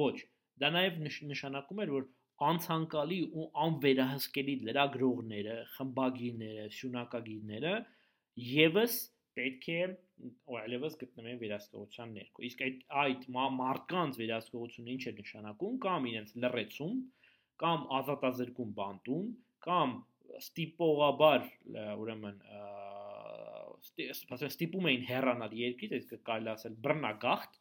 Ոչ, 0.00 0.16
դա 0.60 0.70
նաև 0.76 0.98
նշանակում 1.30 1.82
էր, 1.84 1.92
որ 2.00 2.08
անցանկալի 2.50 3.20
ու 3.36 3.46
անվերահսկելի 3.64 4.54
լրագրողները, 4.66 5.56
խմբագիրները, 5.76 6.66
սյունակագիրները 6.76 7.72
եւս 8.50 8.94
պետք 9.38 9.66
է 9.74 9.80
այլևս 10.60 10.96
գտնվեն 11.00 11.40
վերահսկողության 11.42 12.14
ներքո։ 12.16 12.44
Իսկ 12.48 12.62
այդ 12.66 12.80
այդ 13.02 13.26
մարդկանց 13.36 14.18
վերահսկողությունը 14.20 14.94
ինչ 14.94 15.04
է 15.10 15.12
նշանակում, 15.20 15.76
կամ 15.84 16.08
իրենց 16.10 16.32
լրացում, 16.44 16.96
կամ 17.62 17.86
ազատազրկում 18.00 18.74
բանտում, 18.80 19.28
կամ 19.68 19.94
ստիպողաբար 20.38 21.46
ուրեմն 22.00 22.38
ասեն 23.80 24.50
ստիպում 24.50 24.88
էին 24.90 25.04
հեռանալ 25.10 25.54
երկրից, 25.60 25.94
այսինքն 25.96 26.24
կարելի 26.30 26.50
ասել 26.54 26.74
բռնագաղթ 26.86 27.58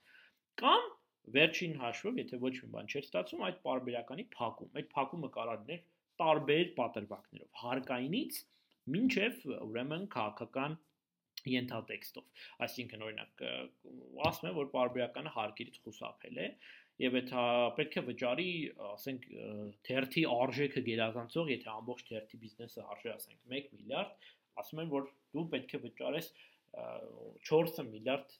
կամ 0.61 0.87
վերջին 1.35 1.75
հաշվով, 1.79 2.19
եթե 2.23 2.39
ոչ 2.43 2.53
մի 2.59 2.69
բան 2.75 2.89
չէր 2.89 3.05
ստացվում, 3.05 3.43
այդ 3.47 3.57
պարբերականի 3.65 4.25
փակում։ 4.35 4.77
Այդ 4.79 4.87
փակումը 4.95 5.29
կարող 5.35 5.73
էր 5.75 5.81
տարբեր 6.19 6.71
պատրվակներով, 6.79 7.49
հարկայինից 7.63 8.39
մինչև 8.95 9.43
ուրեմն 9.59 10.07
քաղաքական 10.15 10.77
ենթատեքստով։ 11.47 12.43
Այսինքն 12.65 13.05
օրինակ 13.07 13.43
ասում 14.29 14.49
են, 14.49 14.55
որ 14.59 14.69
պարբերականը 14.75 15.33
հարկերից 15.35 15.79
խուսափել 15.85 16.41
է, 16.43 16.47
եւ 16.99 17.15
այդ 17.19 17.33
պետք 17.79 17.97
է 17.99 18.03
վճարի, 18.09 18.49
ասենք, 18.89 19.27
թերթի 19.87 20.23
արժեքը 20.35 20.83
գերազանցող, 20.89 21.51
եթե 21.55 21.69
ամբողջ 21.73 22.03
թերթի 22.09 22.39
բիզնեսը 22.43 22.85
արժե, 22.95 23.13
ասենք, 23.15 23.39
1 23.59 23.69
միլիարդ, 23.77 24.29
ասում 24.59 24.81
են, 24.83 24.91
որ 24.91 25.07
դու 25.35 25.45
պետք 25.53 25.75
է 25.77 25.81
վճարես 25.85 26.29
4 27.49 27.85
միլիարդ 27.93 28.35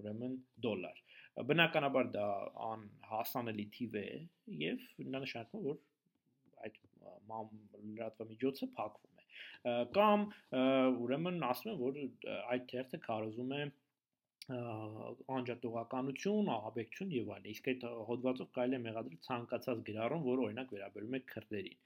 ուրեմն 0.00 0.38
դոլար։ 0.64 1.02
Բնականաբար 1.50 2.08
դա 2.16 2.26
ան 2.66 2.88
հասանելի 3.10 3.66
թիվ 3.76 3.94
է 4.00 4.06
եւ 4.60 4.88
նա 5.12 5.20
նշանակում 5.24 5.66
որ 5.68 5.78
այդ 6.66 6.80
լրատվամիջոցը 7.30 8.68
փակվում 8.76 9.06
է 9.06 9.09
կամ 9.96 10.26
ուրեմն 11.04 11.46
ասում 11.50 11.72
են 11.72 11.80
որ 11.80 11.98
այդ 12.54 12.66
թերթը 12.72 13.00
կարոզում 13.06 13.54
է 13.58 13.62
անջատողականություն, 14.50 16.48
ահաբեկչություն 16.54 17.10
եւ 17.14 17.28
այլն։ 17.34 17.50
Իսկ 17.52 17.68
այդ 17.70 17.84
հոդվածով 18.08 18.48
կարելի 18.56 18.76
է 18.78 18.80
մեղադրել 18.86 19.20
ցանկացած 19.26 19.82
գրառում, 19.88 20.24
որը 20.26 20.44
օրինակ 20.46 20.72
վերաբերում 20.74 21.16
է 21.18 21.20
քրդերին։ 21.32 21.78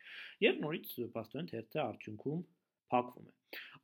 Եւ 0.45 0.63
նորից 0.65 0.95
պաստորեն 1.17 1.51
թերթը 1.51 1.83
արդյունքում 1.85 2.41
փակվում 2.95 3.27
է։ 3.29 3.35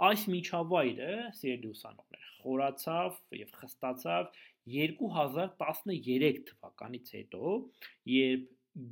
Այս 0.06 0.22
միջավայրը, 0.34 1.10
սիրելի 1.40 1.68
ուսանողներ, 1.70 2.24
խորացավ 2.40 3.18
եւ 3.40 3.52
խստացավ 3.60 4.40
2013 4.70 6.42
թվականից 6.50 7.12
հետո, 7.18 7.52
երբ 8.14 8.48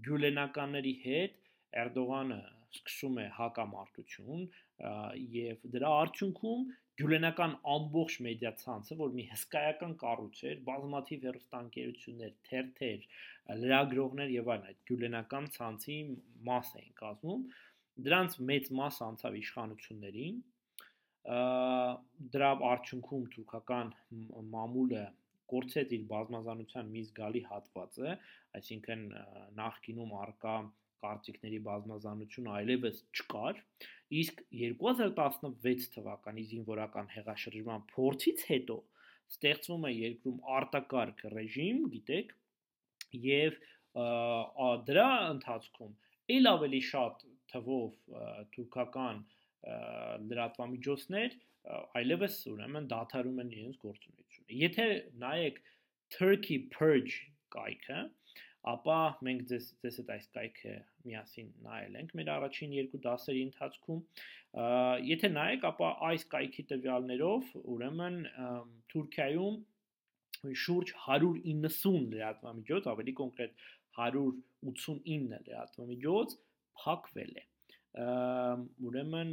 գյուլենականների 0.07 0.95
հետ 1.07 1.37
Էրդողանը 1.79 2.39
սկսում 2.79 3.19
է 3.23 3.27
հակամարտություն 3.39 4.47
եւ 4.79 5.65
դրա 5.75 5.95
արդյունքում 6.03 6.69
գյուլենական 6.99 7.55
ամբողջ 7.73 8.15
մեդիա 8.27 8.51
ցանցը, 8.59 8.97
որ 8.99 9.13
մի 9.15 9.25
հսկայական 9.33 9.93
կառույց 10.03 10.41
էր, 10.51 10.61
բազմաթիվ 10.69 11.27
հերոստանգերություններ, 11.29 12.33
թերթեր, 12.49 13.05
լրագրողներ 13.63 14.33
եւ 14.35 14.51
այլն 14.55 14.69
այդ 14.71 14.81
գյուլենական 14.91 15.47
ցանցի 15.59 15.99
մաս 16.49 16.73
էին 16.81 16.95
կազմում, 17.03 17.45
դրանց 18.09 18.39
մեծ 18.51 18.71
մաս 18.81 18.99
անցավ 19.09 19.39
իշխանություններին, 19.43 20.43
դրա 22.35 22.51
արդյունքում 22.73 23.25
թուրքական 23.35 23.95
մամուլը 24.55 25.07
կորցեց 25.49 25.95
իր 25.97 26.05
բազմազանության 26.13 26.93
մի 26.93 27.03
զգալի 27.09 27.43
հատվածը, 27.49 28.15
այսինքն 28.59 29.03
նախկինում 29.59 30.15
արկա 30.25 30.55
կարծիքների 31.05 31.59
բազմազանությունը 31.69 32.53
այլևս 32.59 33.01
չկար, 33.19 33.63
իսկ 34.23 34.43
2016 34.63 35.89
թվականի 35.95 36.45
զինվորական 36.53 37.11
հեղաշրջման 37.15 37.87
փորձից 37.95 38.45
հետո 38.51 38.79
ստեղծվում 39.29 39.89
է 39.89 39.91
երկրում 39.95 40.39
արտակարգ 40.59 41.25
ռեժիմ, 41.35 41.81
գիտեք, 41.95 42.37
եւ 43.29 43.59
դրա 44.89 45.09
ընթացքում 45.33 45.93
ել 46.37 46.51
ավելի 46.53 46.81
շատ 46.93 47.27
թվով 47.53 48.17
թուրքական 48.55 49.21
լրատվամիջոցներ 50.31 51.37
այլևս 52.01 52.37
ուրեմն 52.53 52.87
դադարում 52.93 53.41
են 53.45 53.51
իրենց 53.57 53.81
գործունեությունը։ 53.85 54.59
Եթե 54.63 54.87
նայեք 55.25 55.59
Turkey 56.17 56.59
Purge 56.75 57.17
կայքը, 57.55 57.99
ապա 58.73 58.99
մենք 59.27 59.43
ձեզ 59.51 59.67
ձեզ 59.83 59.99
հետ 60.01 60.11
այս 60.15 60.27
կայքը 60.37 60.75
միասին 61.09 61.49
նայել 61.67 61.99
ենք 62.03 62.15
մեր 62.19 62.31
առաջին 62.35 62.75
երկու 62.79 63.01
դասերի 63.07 63.43
ընթացքում 63.49 64.03
եթե 65.09 65.31
նայեք 65.39 65.67
ապա 65.71 65.89
այս 66.09 66.27
կայքի 66.35 66.65
տվյալներով 66.73 67.51
ուրեմն 67.75 68.19
Թուրքիայում 68.93 69.59
շուրջ 70.39 70.93
190 71.05 72.03
լրատվամիջոց, 72.13 72.89
ավելի 72.93 73.15
կոնկրետ 73.21 73.63
189 73.99 75.39
լրատվամիջոց 75.49 76.37
փակվել 76.83 77.33
է 77.43 77.45
ուրեմն 78.89 79.33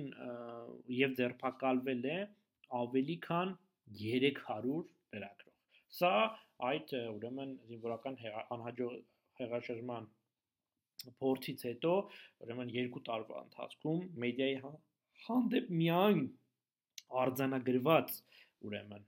եւ 1.00 1.18
ձերբակալվել 1.20 2.06
է 2.12 2.18
ավելի 2.82 3.18
քան 3.26 3.52
300 4.02 4.78
լրագրող։ 5.16 5.54
Սա 6.00 6.14
այդ 6.70 6.96
ուրեմն 7.02 7.52
զինվորական 7.70 8.18
անհաջող 8.56 8.96
հեղաշրջման 9.42 10.08
փորձից 11.22 11.66
հետո 11.70 11.94
ուրեմն 12.46 12.72
երկու 12.76 13.04
տարվա 13.10 13.42
ընթացքում 13.46 14.06
մեդիայի 14.24 14.58
հա, 14.64 14.72
հանդեպ 15.26 15.72
միայն 15.82 16.22
արձանագրված 17.24 18.16
ուրեմն 18.70 19.04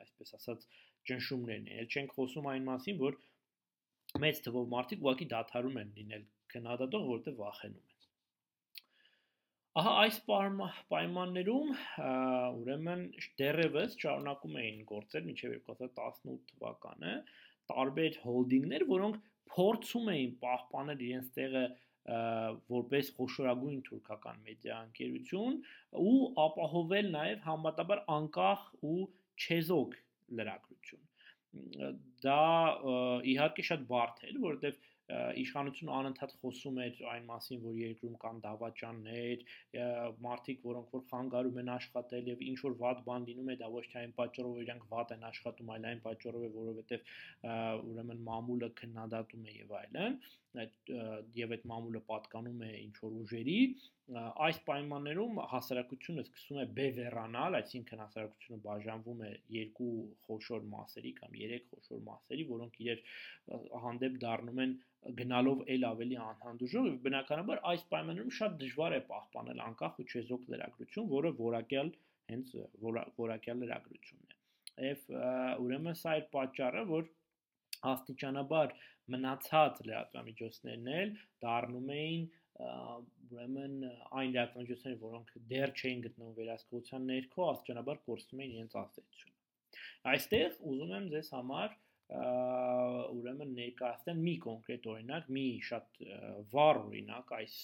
այսպես 0.00 0.34
ասած 0.40 0.66
ճնշումներն 1.10 1.68
են։ 1.70 1.78
Էլ 1.82 1.94
չենք 1.94 2.16
խոսում 2.16 2.50
այն 2.52 2.66
մասին, 2.70 2.98
որ 3.00 3.16
մեծ 4.24 4.42
թվով 4.46 4.68
մարդիկ 4.74 5.06
ուղղակի 5.06 5.28
դադարում 5.32 5.78
են 5.80 5.94
լինել 6.00 6.26
քննադատող, 6.52 7.06
որտեղ 7.14 7.38
վախենում 7.40 7.80
են։ 7.80 7.90
Ահա 9.80 9.90
այս 10.02 10.16
պայմաններում 10.90 11.68
ուրեմն 12.60 13.04
դեռևս 13.40 13.92
շարունակում 14.02 14.56
էին 14.62 14.80
գործել 14.88 15.28
մինչև 15.28 15.54
2018 15.68 16.40
թվականը 16.50 17.12
տարբեր 17.70 18.18
հոլդինգներ, 18.24 18.84
որոնք 18.90 19.20
փորձում 19.54 20.10
էին 20.14 20.34
պահպանել 20.44 21.06
իրենց 21.06 21.30
տեղը 21.38 21.64
որպես 22.70 23.10
խոշորագույն 23.16 23.80
թուրքական 23.86 24.38
մեդիա 24.46 24.76
ընկերություն 24.86 25.58
ու 26.02 26.14
ապահովել 26.44 27.10
նաև 27.14 27.42
համատաբար 27.46 28.00
անկախ 28.14 28.64
ու 28.90 29.02
չեզոք 29.44 29.98
լրագրություն։ 30.40 31.04
Դա 32.24 32.40
իհարկե 33.34 33.66
շատ 33.70 33.84
բարդ 33.90 34.24
էր, 34.30 34.40
որովհետև 34.46 34.89
իշխանությունը 35.42 35.92
անընդհատ 36.00 36.34
խոսում 36.40 36.80
էր 36.84 37.00
այն 37.12 37.24
մասին, 37.30 37.60
որ 37.64 37.78
երկրում 37.80 38.16
կան 38.24 38.40
դավաճաններ, 38.46 39.44
մարդիկ, 40.26 40.60
որոնք 40.70 40.94
որ 40.96 41.04
խանգարում 41.10 41.60
են 41.62 41.72
աշխատել 41.76 42.30
եւ 42.30 42.44
ինչ 42.50 42.58
որ 42.66 42.76
վատ 42.82 43.02
բան 43.08 43.26
լինում 43.30 43.50
է, 43.50 43.56
դա 43.62 43.70
ոչ 43.74 43.84
թե 43.90 44.02
այն 44.02 44.14
պատճառով, 44.20 44.58
որ 44.60 44.66
իրանք 44.66 44.84
վատ 44.94 45.14
են 45.16 45.26
աշխատում, 45.30 45.72
այլ 45.76 45.88
այն 45.90 46.04
պատճառով 46.06 46.46
է, 46.46 46.52
որովհետեւ 46.60 47.00
ուրեմն 47.90 48.22
մամուլը 48.30 48.70
քննադատում 48.80 49.50
է 49.50 49.56
եւ 49.60 49.74
այլն, 49.80 50.20
այդ 50.58 50.90
եւ 51.38 51.52
այդ 51.54 51.64
մամուլը 51.70 52.00
պատկանում 52.10 52.62
է 52.66 52.70
ինչ 52.80 52.94
որ 53.00 53.16
ուժերի, 53.20 53.56
այս 54.46 54.58
պայմաններում 54.66 55.36
հասարակությունը 55.50 56.24
սկսում 56.26 56.58
է 56.62 56.64
բևեռանալ, 56.78 57.56
այսինքն 57.60 58.02
հասարակությունը 58.02 58.58
բաժանվում 58.64 59.20
է 59.26 59.30
երկու 59.56 59.92
խոշոր 60.26 60.66
մասերի 60.72 61.12
կամ 61.20 61.36
երեք 61.40 61.68
խոշոր 61.70 62.02
մասերի, 62.08 62.46
որոնք 62.50 62.80
իրեր 62.86 63.04
հանդեպ 63.84 64.18
դառնում 64.26 64.62
են 64.66 64.74
գնալով 65.20 65.62
ել 65.76 65.86
ավելի 65.90 66.18
անհանդուրժող 66.24 66.90
եւ 66.90 66.98
բնականաբար 67.06 67.62
այս 67.70 67.86
պայմաններում 67.94 68.34
շատ 68.40 68.58
դժվար 68.64 68.96
է 68.98 69.00
պահպանել 69.12 69.62
անկախ 69.70 70.02
ու 70.02 70.08
չեզոք 70.10 70.50
լրագրություն, 70.54 71.08
որը 71.14 71.32
որակյալ 71.40 71.94
հենց 72.30 72.52
որակյալ 73.20 73.62
լրագրությունն 73.64 74.34
է։ 74.34 74.38
Եվ 74.90 75.08
ուրեմն 75.64 75.96
սա 76.00 76.12
այդ 76.18 76.28
պատճառը, 76.34 76.84
որ 76.90 77.08
աստիճանաբար 77.90 78.74
մնացած 79.14 79.82
լրատվամիջոցներն 79.88 80.88
էլ 81.00 81.12
դառնում 81.44 81.92
էին 81.96 82.24
ուրեմն 82.60 83.76
այն 84.20 84.32
լրատվամիջոցները, 84.34 84.98
որոնք 85.04 85.30
դեռ 85.52 85.74
չէին 85.80 86.02
գտնվում 86.06 86.34
վերահսկողության 86.40 87.06
ներքո, 87.10 87.44
աստիճանաբար 87.50 88.00
կորցնում 88.08 88.42
էին 88.44 88.56
իրենց 88.56 88.74
ազդեցությունը։ 88.80 89.38
Այստեղ 90.10 90.58
ուզում 90.70 90.92
եմ 90.98 91.06
ձեզ 91.14 91.30
համար 91.36 91.78
ուրեմն 92.10 93.54
ներկայացնել 93.60 94.20
մի 94.26 94.34
կոնկրետ 94.44 94.86
օրինակ, 94.92 95.28
մի 95.36 95.44
շատ 95.68 96.00
վառ 96.54 96.80
օրինակ 96.80 97.32
այս 97.38 97.56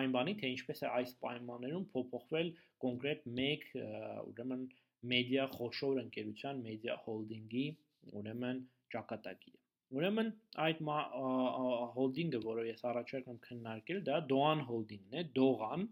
այն 0.00 0.14
բանի, 0.14 0.34
թե 0.40 0.50
ինչպես 0.54 0.82
է 0.86 0.90
այս 1.00 1.14
պայմաններում 1.24 1.86
փոփոխվել 1.96 2.52
կոնկրետ 2.86 3.26
մեկ 3.40 3.68
ուրեմն 4.30 4.64
մեդիա 5.12 5.50
խոշոր 5.56 6.02
ընկերության, 6.06 6.62
մեդիա 6.70 6.98
հոլդինգի 7.06 7.66
ուրեմն 8.20 8.62
ճակատագիրը։ 8.94 9.55
Ուրեմն 9.94 10.30
այդ 10.66 10.80
հոլդինգը, 11.96 12.40
որը 12.46 12.64
ես 12.66 12.80
առաջարկ 12.90 13.28
եմ 13.32 13.38
քննարկել, 13.46 14.00
դա 14.08 14.16
Doan 14.32 14.62
Holding-ն 14.70 15.18
է, 15.20 15.22
Doan, 15.38 15.86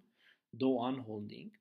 Doan 0.65 0.99
Holding։ 1.07 1.53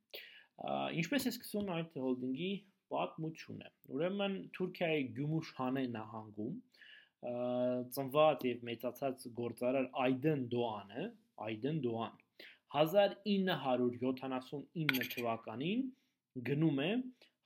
Ինչպես 1.01 1.27
է 1.29 1.33
սկսվում 1.33 1.69
այդ 1.77 1.97
հոլդինգի 2.03 2.51
պատմությունը։ 2.93 3.71
Ուրեմն 3.93 4.33
Թուրքիայի 4.57 5.03
Գյումուշհանե 5.19 5.85
նահանգում 5.93 6.55
ծնված 7.95 8.45
եւ 8.49 8.57
մեծացած 8.69 9.17
գործարար 9.37 9.87
Այդեն 10.05 10.41
Դոանը, 10.53 11.03
Այդեն 11.47 11.77
Դոան 11.85 12.13
1979 12.73 15.13
թվականին 15.13 15.81
գնում 16.49 16.79
է 16.83 16.85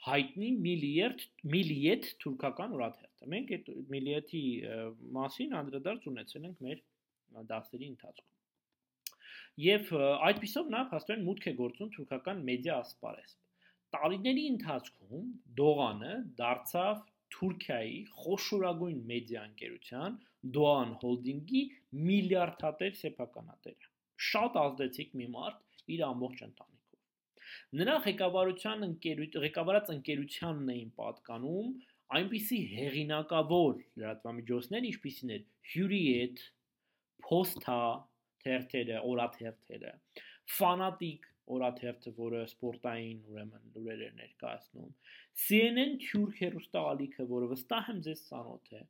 հայտնի 0.05 0.49
Միլիետ 0.63 1.23
Միլիետ 1.53 2.07
թուրքական 2.23 2.73
ուրաթերթը։ 2.77 3.29
Մենք 3.33 3.51
այդ 3.57 3.69
Միլիետի 3.93 4.41
մասին 5.17 5.55
անդրադարձ 5.59 6.07
ունեցել 6.11 6.47
ենք 6.49 6.61
մեր 6.67 6.83
դասերի 7.51 7.89
ընթացքում։ 7.93 9.17
Եվ 9.65 9.91
այդպիսով 10.29 10.71
նա 10.75 10.81
փաստորեն 10.93 11.27
մուտք 11.27 11.49
է 11.51 11.53
գործում 11.61 11.91
թուրքական 11.97 12.41
մեդիա 12.51 12.77
ասպարեզ։ 12.83 13.35
Տարիների 13.95 14.45
ընթացքում 14.53 15.27
Դողանը 15.59 16.13
դարձավ 16.41 17.03
Թուրքիայի 17.35 17.97
խոշորագույն 18.21 18.99
մեդիա 19.11 19.43
ընկերության 19.49 20.17
Doan 20.57 20.93
Holding-ի 21.01 21.63
միլիարդատեր 22.07 22.97
սեփականատերը։ 23.01 23.91
Շատ 24.29 24.59
ազդեցիկ 24.63 25.15
մի 25.21 25.29
մարդ 25.37 25.93
իր 25.97 26.03
ամբողջ 26.11 26.43
ընտանիքը 26.47 26.76
Նրա 27.79 27.95
ղեկավարության 28.07 28.87
ընկերություն 28.87 29.43
ղեկավարած 29.45 29.91
ընկերությանն 29.93 30.73
էին 30.73 30.91
պատկանում 31.01 31.71
այնպիսի 32.17 32.59
հեղինակավոր 32.73 33.79
լրատվամիջոցներ, 34.01 34.87
ինչպիսին 34.91 35.33
էր 35.37 35.47
Hürriyet, 35.73 36.43
Posta 37.27 37.79
թերթերը, 38.43 39.01
օրաթերթերը, 39.11 39.95
Fanatic 40.57 41.25
օրաթերթը, 41.57 42.13
որը 42.17 42.43
սպորտային 42.51 43.19
ուրեմն 43.31 43.73
լուրեր 43.75 44.03
էր 44.07 44.13
ներկայացնում, 44.21 44.93
CNN 45.47 45.97
թուրք 46.03 46.41
հերոստալիքը, 46.43 47.27
որը 47.31 47.49
վստահ 47.53 47.91
եմ 47.93 48.01
ձեզ 48.07 48.23
ծանոթ 48.27 48.71
է, 48.79 48.81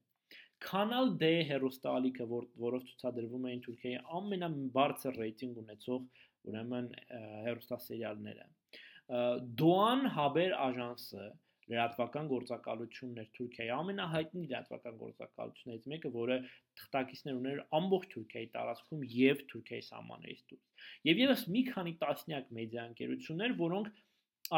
Canal 0.66 1.12
D 1.22 1.28
հերոստալիքը, 1.50 2.26
որ, 2.30 2.46
որով 2.62 2.86
ցուցադրվում 2.88 3.44
էին 3.50 3.60
Թուրքիայի 3.66 4.00
ամենաբարձր 4.20 5.20
ռեյտինգ 5.22 5.60
ունեցող 5.62 6.24
ուրեմն 6.48 6.88
հերոստասերիալները 7.48 8.48
Դոան 9.08 10.08
Հաբերաժանսը 10.18 11.26
լրատվական 11.68 12.28
գործակալություններ 12.32 13.28
Թուրքիայի 13.38 13.72
ամենահայտնի 13.76 14.44
լրատվական 14.48 14.98
գործակալություններից 15.02 15.88
մեկը, 15.92 16.12
որը 16.16 16.38
թղթակիցներ 16.80 17.40
ուներ 17.40 17.62
ամբողջ 17.80 18.08
Թուրքիայի 18.14 18.50
տարածքում 18.54 19.02
եւ 19.14 19.42
Թուրքիայի 19.52 19.86
սահմաններից 19.88 20.44
դուրս։ 20.52 20.86
Եվ 21.10 21.22
եւս 21.24 21.44
մի 21.56 21.64
քանի 21.72 21.94
տասնյակ 22.04 22.54
մեդիա 22.60 22.86
ընկերություններ, 22.92 23.56
որոնք 23.64 23.92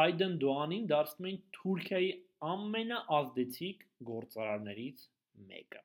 Այդեն 0.04 0.36
Դոանին 0.44 0.86
դարձնում 0.90 1.28
են 1.30 1.40
Թուրքիայի 1.58 2.10
ամենաազդեցիկ 2.50 3.84
գործարարներից 4.10 5.06
մեկը։ 5.50 5.82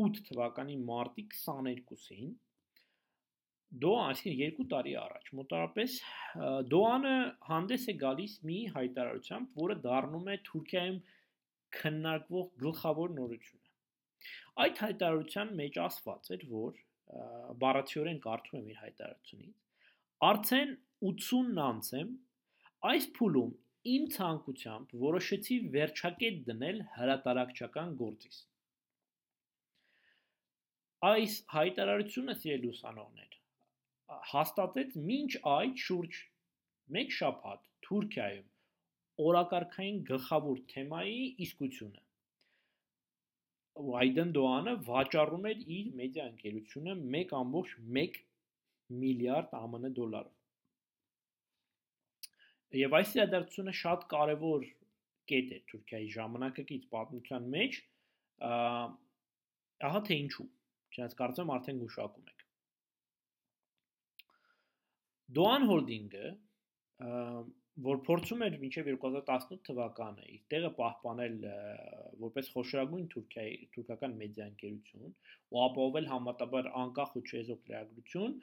2018 0.00 0.24
թվականի 0.28 0.76
մարտի 0.88 1.24
22-ին 1.32 2.32
Դոան, 3.82 4.06
այսինքն 4.12 4.54
2 4.58 4.64
տարի 4.72 4.92
առաջ, 5.00 5.28
մոտարապես 5.38 5.96
Դոանը 6.72 7.12
հանդես 7.48 7.84
է 7.88 7.94
գալիս 8.02 8.34
մի 8.48 8.56
հայտարարությամբ, 8.76 9.54
որը 9.62 9.76
դառնում 9.86 10.30
է 10.32 10.36
Թուրքիայում 10.48 10.98
քննարկվող 11.78 12.48
գլխավոր 12.64 13.14
նորությունը։ 13.16 13.70
Այդ 14.64 14.82
հայտարարության 14.84 15.54
մեջ 15.62 15.78
ասված 15.86 16.30
էր, 16.36 16.46
որ 16.52 16.82
բառացիորեն 17.64 18.20
կարդում 18.26 18.60
եմ 18.60 18.70
իր 18.72 18.80
հայտարարությունից, 18.82 19.56
արդեն 20.32 20.76
80-ն 21.12 21.62
անց 21.68 21.92
եմ 22.02 22.14
այս 22.92 23.08
փուլում 23.16 23.52
իմ 23.92 24.04
ցանկությամբ 24.16 24.96
որոշեցի 25.02 25.56
վերջակետ 25.76 26.42
դնել 26.48 26.82
հրատարակչական 26.98 27.96
գործից։ 28.02 28.42
Այս 31.08 31.32
հայտարարությունը 31.50 32.34
սիրելի 32.40 32.68
ուսանողներ 32.72 33.38
հաստատեց 34.32 34.92
մինչ 35.06 35.30
այդ 35.52 35.80
շուրջ 35.84 36.18
1 37.00 37.16
շաբաթ 37.16 37.64
Թուրքիայում 37.86 39.24
օրակարգային 39.30 39.98
գլխավոր 40.10 40.60
թեմայի 40.74 41.24
իսկությունը 41.46 42.04
Այդեն 44.02 44.30
Դոանը 44.38 44.76
վաճառում 44.92 45.50
էր 45.50 45.66
իր 45.78 45.90
մեդիա 46.02 46.28
ընկերությունը 46.30 46.96
1.1 47.24 48.22
միլիարդ 49.02 49.58
ԱՄՆ 49.58 49.92
դոլարով։ 49.98 50.32
Եվ 52.84 52.98
այս 53.02 53.14
իրադարձությունը 53.18 53.78
շատ 53.82 54.08
կարևոր 54.16 54.66
կետ 55.32 55.54
է 55.56 55.62
Թուրքիայի 55.72 56.10
ժամանակակից 56.16 56.90
պատմության 56.94 57.54
մեջ, 57.58 57.84
ահա 59.88 60.00
թե 60.08 60.24
ինչու։ 60.24 60.52
Չնայած 60.92 61.16
կարծեմ 61.18 61.52
արդեն 61.56 61.82
գուշակում 61.82 62.30
եք։ 62.32 62.46
Doan 65.32 65.66
Holding-ը, 65.70 66.30
որ 67.82 68.00
փորձում 68.06 68.42
էր 68.46 68.56
մինչև 68.60 68.88
2018 68.92 69.60
թվականը 69.66 70.26
իր 70.34 70.40
տեղը 70.52 70.70
պահպանել 70.76 71.36
որպես 72.24 72.50
խոշորագույն 72.52 73.06
Թուրքիայի 73.14 73.54
թուրքական 73.76 74.16
մեդիա 74.22 74.48
ընկերություն 74.52 75.14
ու 75.52 75.62
ապահովել 75.66 76.10
համատաբար 76.12 76.68
անկախ 76.82 77.16
ու 77.16 77.24
չեզոք 77.32 77.72
լրագրություն, 77.72 78.36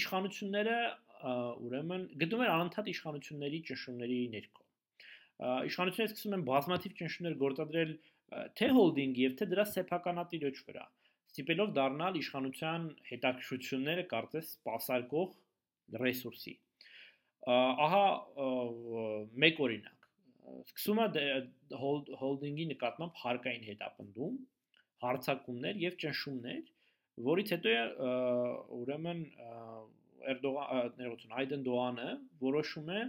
իշխանությունները 0.00 0.76
ուրեմն 1.64 2.04
գտնում 2.20 2.44
էր 2.44 2.52
անընդհատ 2.58 2.92
իշխանությունների 2.92 3.62
ճնշումների 3.70 4.20
ներքո։ 4.36 4.64
Իշխանությունները 5.70 6.12
սկսում 6.12 6.36
են 6.36 6.46
բազմաթիվ 6.50 6.96
ճնշումներ 7.00 7.36
գործադրել 7.40 7.92
թե 8.30 8.68
հոլդինգ 8.76 9.20
եւ 9.24 9.36
թե 9.40 9.48
դրա 9.50 9.64
սեփականատիրոջ 9.74 10.58
վրա, 10.68 10.84
ստիպելով 11.30 11.72
դառնալ 11.78 12.18
իշխանության 12.20 12.88
հետաքրությունները 13.10 14.04
կարծես 14.10 14.50
սпасարկող 14.56 15.32
ռեսուրսի։ 16.04 16.54
Ահա 17.50 18.04
մեկ 19.44 19.60
օրինակ։ 19.66 20.08
Սկսում 20.70 21.00
է 21.00 21.06
դե, 21.14 21.24
հոլդինգի 22.20 22.66
նկատմամբ 22.74 23.20
հարկային 23.24 23.66
հետապնդում, 23.70 24.38
հարցակումներ 25.04 25.80
եւ 25.84 25.98
ճնշումներ, 26.04 26.62
որից 27.30 27.52
հետո 27.54 27.74
է 27.74 27.82
ուրեմն 28.80 29.22
Էրդողան, 30.30 30.90
ներողություն, 31.00 31.36
Այդեն 31.40 31.62
Դոանը 31.64 32.08
որոշում 32.44 32.90
է 32.92 33.00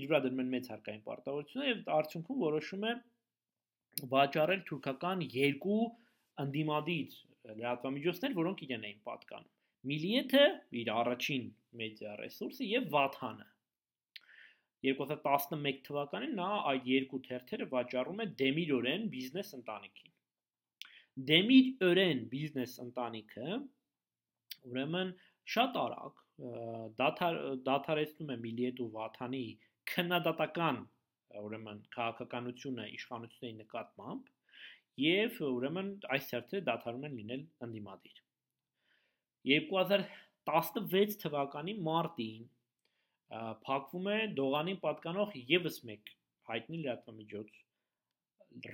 իր 0.00 0.06
վրա 0.10 0.20
դրման 0.24 0.48
մեծ 0.54 0.70
հարկային 0.72 1.04
պարտավորությունը 1.06 1.68
եւ 1.68 1.90
արդյունքում 1.96 2.40
որոշում 2.42 2.86
է 2.88 2.94
վաճառել 4.12 4.62
թուրքական 4.68 5.24
երկու 5.34 5.80
ընդդիմադիր 6.42 7.16
լրատվամիջոցներ, 7.52 8.36
որոնք 8.38 8.62
իրեն 8.66 8.86
էին 8.88 9.00
պատկանում։ 9.08 9.50
Միլիեթը 9.90 10.44
իր 10.82 10.90
առաջին 10.94 11.46
մեդիա 11.80 12.12
ռեսուրսը 12.22 12.68
եւ 12.70 12.88
Վաթանը։ 12.94 13.48
2011 14.86 15.82
թվականին 15.86 16.32
նա 16.38 16.48
այդ 16.72 16.88
երկու 16.90 17.20
թերթերը 17.26 17.66
վաճառում 17.72 18.22
է 18.22 18.26
Դեմիրորեն 18.42 19.04
բիզնես 19.12 19.52
ընտանիքին։ 19.58 20.12
Դեմիրորեն 21.30 22.22
բիզնես 22.32 22.74
ընտանիքը 22.86 23.58
ուրեմն 24.72 25.12
շատ 25.54 25.78
արագ 25.82 26.22
դաթար 26.98 27.38
դաթարեցնում 27.68 28.32
է 28.34 28.36
Միլիետ 28.46 28.82
ու 28.82 28.90
Վաթանի 28.96 29.44
քննադատական 29.92 30.80
ուրեմն 31.40 31.80
քաղաքականությունը 31.96 32.86
իշխանությունների 32.96 33.58
նկատմամբ 33.62 34.30
եւ 35.02 35.38
ուրեմն 35.48 35.92
այս 36.16 36.28
թերթերը 36.32 36.66
դադարում 36.68 37.06
են 37.08 37.16
լինել 37.20 37.44
ընդդիմադիր 37.66 38.18
2016 39.52 41.16
թվականի 41.24 41.76
մարտին 41.88 42.50
փակվում 43.66 44.08
է 44.12 44.16
Դողանին 44.38 44.80
պատկանող 44.82 45.36
եւս 45.52 45.78
մեկ 45.88 46.10
հայտնի 46.48 46.80
լրատվամիջոց 46.82 47.60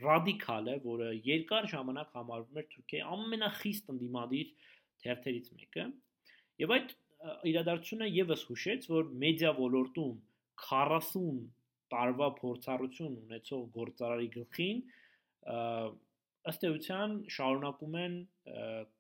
ռադիկալը, 0.03 0.75
որը 0.85 1.09
երկար 1.29 1.69
ժամանակ 1.73 2.15
համարվում 2.19 2.59
էր 2.63 2.67
Թուրքիայի 2.73 3.05
ամենախիստ 3.17 3.93
ընդդիմադիր 3.95 4.49
թերթերից 5.05 5.53
մեկը, 5.59 5.85
եւ 6.65 6.75
այդ 6.79 6.95
իրադարձությունը 7.51 8.09
եւս 8.15 8.43
հուշեց, 8.49 8.89
որ 8.91 9.13
մեդիա 9.23 9.53
ոլորտում 9.59 10.17
40 10.65 11.39
տարվա 11.95 12.29
փորձառություն 12.39 13.15
ունեցող 13.25 13.63
գործարարի 13.77 14.29
գլխին 14.37 14.83
ըստ 16.53 16.67
էության 16.69 17.15
շարունակում 17.37 17.97
են 18.03 18.19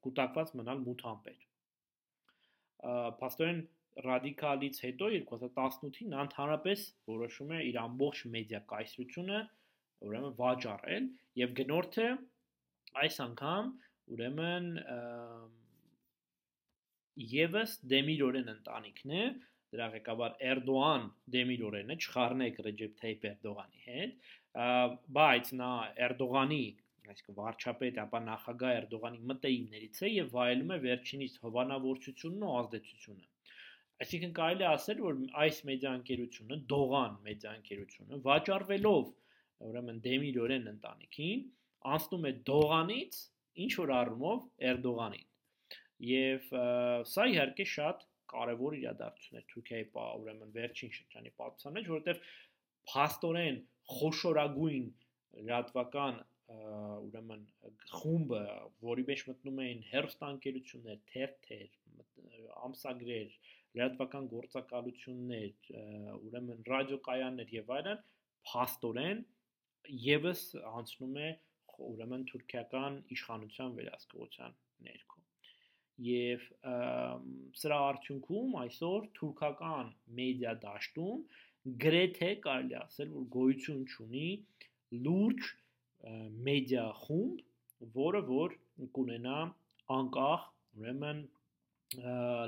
կուտակված 0.07 0.55
մնալ 0.61 0.83
մութ 0.87 1.05
ամպեր։ 1.12 1.44
Պաստորեն 3.20 3.61
ռադիկալից 4.07 4.81
հետո 4.85 5.11
2018-ին 5.14 6.12
նա 6.14 6.24
ընդհանրապես 6.29 6.83
որոշում 7.11 7.55
է 7.57 7.62
իր 7.68 7.79
ամբողջ 7.83 8.20
մեդիա 8.35 8.61
կայսրությունը 8.72 9.40
ուրեմն 10.09 10.37
վաճառել 10.38 11.09
եւ 11.42 11.55
գնորդը 11.61 12.09
այս 13.03 13.18
անգամ 13.24 13.72
ուրեմն 14.14 14.68
եւս 17.33 17.74
Դեմիրորեն 17.92 18.53
ընտանիքն 18.55 19.14
է 19.18 19.24
դրա 19.74 19.87
ղեկավար 19.94 20.37
Էրդոան 20.50 21.09
Դեմիրորենը 21.35 21.96
չխառնեք 22.02 22.61
Ռեջեփ 22.68 22.92
Թայիպ 23.00 23.26
Էրդողանի 23.33 23.83
հետ 23.88 24.28
բայց 25.18 25.50
նա 25.62 25.72
Էրդողանի 26.09 26.62
այսինքն 27.09 27.37
վարչապետ, 27.38 27.98
ապա 28.04 28.18
նախագահ 28.24 28.74
Էրդողանի 28.78 29.20
մտեիներից 29.31 30.00
է 30.04 30.09
եւ 30.12 30.33
վայելում 30.35 30.72
է 30.74 30.78
վերջինիս 30.85 31.37
հովանավորչությունն 31.44 32.42
ու 32.48 32.50
ազդեցությունը։ 32.59 33.28
Այսինքն 34.04 34.35
կարելի 34.38 34.64
է 34.64 34.68
ասել, 34.70 35.00
որ 35.04 35.22
այս 35.44 35.61
մեդիա 35.68 35.92
ընկերությունը, 35.98 36.59
Դողան 36.72 37.16
մեդիա 37.28 37.54
ընկերությունը 37.59 38.20
վաճառվելով 38.28 39.09
ուրեմն 39.68 40.02
Դեմիրորեն 40.04 40.68
ընտանիքին, 40.74 41.40
անցնում 41.94 42.28
է 42.28 42.33
Դողանից 42.50 43.18
ինչ 43.64 43.72
որ 43.78 43.94
առումով 43.98 44.44
Էրդողանին։ 44.68 45.26
Եվ 46.09 46.52
սա 47.11 47.26
իհարկե 47.33 47.66
շատ 47.72 48.08
կարևոր 48.33 48.77
իրադարձություն 48.79 49.41
է 49.41 49.45
Թուրքիայի 49.53 49.87
ուրեմն 49.99 50.55
վերջին 50.57 50.95
շրջանի 50.99 51.33
պատմության 51.41 51.77
մեջ, 51.79 51.91
որովհետև 51.93 52.23
փաստորեն 52.93 53.61
խոշորագույն 53.99 54.88
լրատվական 55.49 56.21
ուրեմն 56.49 57.43
խումբը, 57.93 58.43
որի 58.88 59.05
մեջ 59.11 59.25
մտնում 59.29 59.59
էին 59.64 59.83
հերոստանկերություններ, 59.88 61.03
թերթեր, 61.12 61.75
ամսագրեր, 62.69 63.35
լրատվական 63.79 64.31
գործակալություններ, 64.33 65.68
ուրեմն 66.16 66.64
ռադիոկայաններ 66.70 67.53
եւ 67.59 67.74
այլն, 67.79 68.03
փաստորեն 68.49 69.22
եւս 70.09 70.49
անցնում 70.72 71.20
է 71.26 71.29
ուրեմն 71.93 72.26
թուրքիական 72.33 72.99
իշխանության 73.18 73.79
վերահսկողության 73.79 74.59
ներքո 74.89 75.18
եւ 76.07 76.44
սրա 77.59 77.78
արդյունքում 77.88 78.53
այսօր 78.62 79.07
թուրքական 79.18 79.88
մեդիա 80.18 80.53
դաշտում 80.64 81.22
գրեթե 81.84 82.28
կարելի 82.44 82.76
ասել 82.80 83.09
որ 83.14 83.24
գոյություն 83.34 83.80
ունի 84.05 84.28
լուրջ 85.07 85.49
մեդիա 86.49 86.84
խումբ, 87.03 87.42
որը 87.96 88.20
որ 88.28 88.55
կունենա 88.99 89.38
անկախ 89.96 90.46
ուրեմն 90.78 91.20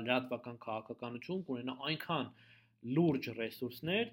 լրատվական 0.05 0.57
քաղաքականություն 0.65 1.43
կունենա 1.49 1.75
այնքան 1.89 2.31
լուրջ 2.97 3.29
ռեսուրսներ, 3.41 4.11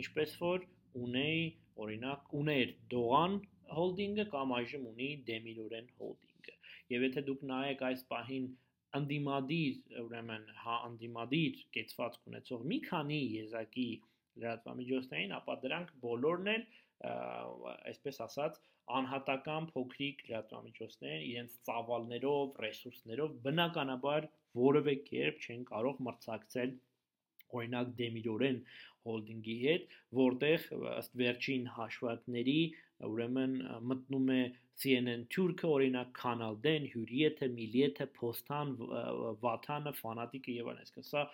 ինչպես 0.00 0.34
որ 0.40 0.66
ունեի 1.04 1.44
օրինակ 1.84 2.34
ուներ 2.40 2.72
Դողան 2.92 3.36
հոլդինգը 3.76 4.26
կամ 4.34 4.54
այժմ 4.58 4.86
ունի 4.90 5.08
Դեմիրորեն 5.30 5.88
հոլդինգը։ 6.00 6.56
Եվ 6.94 7.06
եթե 7.06 7.22
դուք 7.28 7.44
նայեք 7.50 7.84
այս 7.90 8.02
պահին 8.10 8.48
անդիմադիր, 8.98 9.76
ուրեմն 10.02 10.46
հա 10.64 10.76
անդիմադիր 10.88 11.60
կեցվածք 11.76 12.30
ունեցող 12.30 12.64
մի 12.72 12.78
քանի 12.86 13.20
եզակի 13.36 13.88
լրատվամիջոցներին, 14.42 15.34
ապա 15.38 15.56
դրանք 15.64 15.94
բոլորն 16.04 16.50
են 16.54 16.66
այսպես 17.90 18.20
ասած 18.26 18.60
անհատական 19.00 19.66
փոքրիկ 19.70 20.22
լրատվամիջոցներ 20.28 21.24
իրենց 21.30 21.56
ծավալներով, 21.68 22.60
ռեսուրսներով 22.64 23.34
բնականաբար 23.46 24.28
որևէ 24.60 24.94
կերպ 25.10 25.44
չեն 25.46 25.66
կարող 25.70 26.00
մրցակցել 26.06 26.72
օրինակ 27.60 27.92
Դեմիրորեն 28.00 28.58
հոլդինգի 29.06 29.56
հետ, 29.64 29.94
որտեղ 30.20 30.66
ըստ 30.90 31.14
վերջին 31.20 31.68
հաշվարկների 31.76 32.58
ուրեմն 33.10 33.54
մտնում 33.90 34.32
է 34.34 34.42
CNN 34.80 35.26
Turk-ը, 35.32 35.68
օրինակ 35.68 36.12
Kanal 36.16 36.56
D-ն, 36.64 36.88
Hürriyet-ը, 36.94 37.50
Milliyet-ը, 37.52 38.06
Postan, 38.16 38.74
Vatan-ը, 39.42 39.92
Fanatic-ը 40.00 40.56
եւ 40.56 40.70
այլն, 40.72 40.84
այսինքն 40.86 41.08
սա 41.10 41.24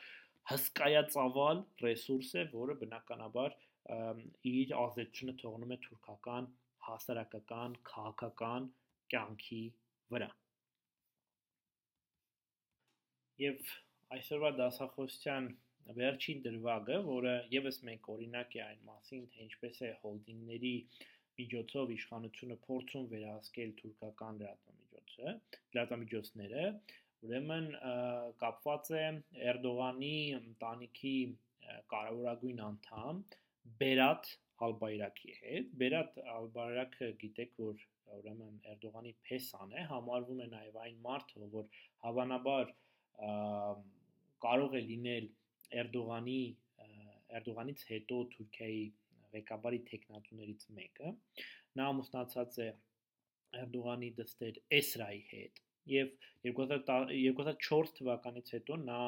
հսկայածավալ 0.51 1.62
ռեսուրս 1.82 2.32
է, 2.40 2.44
որը 2.55 2.76
բնականաբար 2.82 3.57
իր 4.51 4.74
ազդեցությունը 4.80 5.34
թողնում 5.42 5.74
է 5.76 5.78
թուրքական 5.86 6.49
հասարակական, 6.86 7.76
քաղաքական 7.90 8.68
կյանքի 9.12 9.62
վրա։ 10.14 10.28
Եվ 13.42 13.72
այսօրվա 14.16 14.51
դասախոսության 14.61 15.49
վերջին 15.97 16.40
դրվագը, 16.47 16.97
որը 17.07 17.34
եւս 17.53 17.82
մեկ 17.86 18.09
օրինակ 18.14 18.57
է 18.59 18.62
այն 18.66 18.80
մասին, 18.86 19.26
թե 19.34 19.44
ինչպես 19.47 19.82
է 19.86 19.90
հոլդինգների 20.03 20.74
միջոցով 21.41 21.93
իշխանությունը 21.97 22.57
փորձում 22.66 23.09
վերահսկել 23.12 23.72
թուրքական 23.80 24.39
լրատվամիջոցը, 24.43 25.34
լրատվամիջոցները, 25.76 26.64
ուրեմն 27.26 27.68
կապված 28.43 28.91
է 29.01 29.05
Էրդողանի 29.53 30.16
ընտանիքի 30.39 31.16
կարևորագույն 31.93 32.62
անդամ 32.70 33.22
Բերատ 33.82 34.32
Ալբայրակի 34.66 35.32
հետ։ 35.41 35.72
Բերատ 35.82 36.18
Ալբայրակը 36.37 37.09
գիտեք, 37.22 37.57
որ 37.62 37.87
ուրեմն 38.16 38.61
Էրդողանի 38.72 39.12
փեսան 39.28 39.74
է, 39.76 39.87
համարվում 39.93 40.43
է 40.45 40.47
նաև 40.53 40.78
այն 40.84 41.01
մարդը, 41.07 41.49
որ 41.57 41.80
հավանաբար 42.05 42.70
կարող 44.47 44.76
է 44.80 44.82
լինել 44.93 45.28
Էրդողանի 45.82 46.41
Էրդողանից 47.37 47.82
հետո 47.91 48.18
Թուրքիայի 48.37 48.84
ղեկավարի 49.37 49.80
տեխնատուներից 49.93 50.66
մեկը։ 50.80 51.14
Նա 51.78 51.89
ամուսնացած 51.93 52.59
է 52.66 52.68
Էրդողանի 53.62 54.11
դստեր 54.20 54.61
Էսրայի 54.80 55.22
հետ 55.30 55.62
եւ 55.87 56.09
2004 56.47 57.93
թվականից 57.99 58.53
հետո 58.57 58.78
նա 58.87 59.03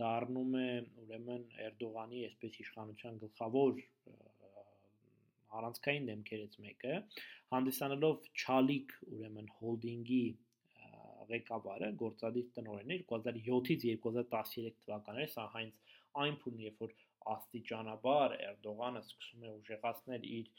դառնում 0.00 0.52
է 0.60 0.68
ուրեմն 1.04 1.42
Էրդողանի 1.66 2.20
այսպես 2.28 2.58
իշխանության 2.64 3.18
գլխավոր 3.24 3.80
առանցքային 5.58 6.06
դեմքերից 6.10 6.54
մեկը, 6.64 7.00
հանդիսանալով 7.54 8.28
Չալիկ 8.42 8.94
ուրեմն 9.16 9.50
հոլդինգի 9.58 10.22
ղեկավարը, 11.30 11.88
գործադիր 12.02 12.46
տնօրենը 12.56 12.98
2007-ից 13.10 13.84
2013 14.06 14.78
թվականները, 14.84 15.32
սա 15.34 15.46
հենց 15.56 15.98
այն 16.24 16.38
փուլն, 16.42 16.62
երբ 16.66 16.84
որ 16.84 16.94
աստիճանաբար 17.34 18.34
Էրդողանը 18.50 19.02
սկսում 19.06 19.46
է 19.46 19.54
ուժեղացնել 19.60 20.26
իր 20.40 20.50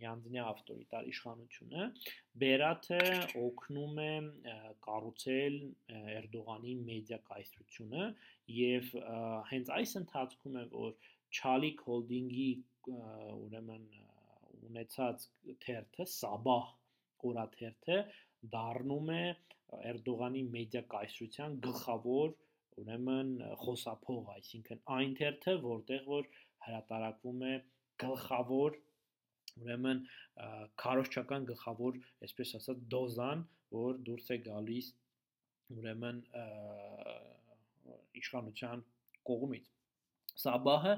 միանձնյա 0.00 0.44
ավտորիտար 0.50 1.08
իշխանությունը, 1.10 1.86
Բերաթը 2.42 3.00
օգնում 3.40 3.98
է 4.04 4.12
կառուցել 4.86 5.56
Էրդողանի 6.20 6.74
մեդիա 6.90 7.18
կայսրությունը 7.30 8.06
եւ 8.58 8.94
հենց 9.50 9.72
այս 9.76 9.94
ընթացքում 10.00 10.58
է 10.60 10.64
որ 10.76 10.94
Չալիկ 11.40 11.84
հոլդինգի 11.90 12.48
ուրեմն 12.94 13.84
ունեցած 14.70 15.26
թերթը 15.64 16.06
Սաբահ 16.14 16.72
օրաթերթը 17.30 17.98
դառնում 18.54 19.10
է 19.16 19.24
Էրդողանի 19.90 20.42
մեդիա 20.54 20.82
կայսրության 20.94 21.58
գլխավոր 21.66 22.32
ուրեմն 22.80 23.32
խոսափող, 23.62 24.30
այսինքն 24.36 24.80
այն 24.96 25.14
թերթը, 25.20 25.54
որտեղ 25.64 26.06
որ 26.10 26.28
հրատարակվում 26.66 27.44
է 27.50 27.54
գլխավոր 28.04 28.78
ուրեմն 29.60 30.02
քարոշչական 30.82 31.46
գլխավոր, 31.50 32.00
այսպես 32.26 32.54
ասած, 32.60 32.82
դոզան, 32.94 33.44
որ 33.74 34.00
դուրս 34.08 34.30
է 34.34 34.38
գալիս 34.46 34.90
ուրեմն 35.76 36.20
իշխանության 38.20 38.84
կողմից։ 39.30 39.70
Սաբահը 40.44 40.94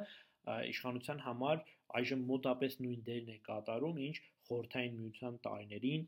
իշխանության 0.73 1.23
համար 1.27 1.62
այժմ 1.99 2.27
մոտապես 2.29 2.79
նույն 2.83 3.03
դերն 3.09 3.33
է 3.33 3.39
կատարում, 3.49 3.99
ինչ 4.09 4.16
խորթային 4.49 4.99
միության 5.01 5.39
տարիներին 5.47 6.07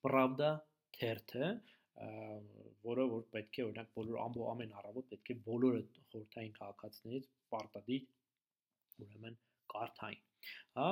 Pravda 0.00 0.50
թերթը, 0.96 1.48
որը 2.86 3.04
որ 3.12 3.24
պետք 3.34 3.58
է 3.60 3.64
օրինակ 3.66 3.92
բոլոր 3.98 4.20
ամբո 4.24 4.48
ամեն 4.54 4.74
առավոտ 4.80 5.08
պետք 5.12 5.32
է 5.34 5.38
բոլորը 5.48 5.80
խորթային 6.12 6.54
քաղաքացիներից 6.58 7.30
պարտադիր 7.54 8.06
ուրեմն 9.04 9.38
կարթային 9.74 10.29
հա 10.78 10.88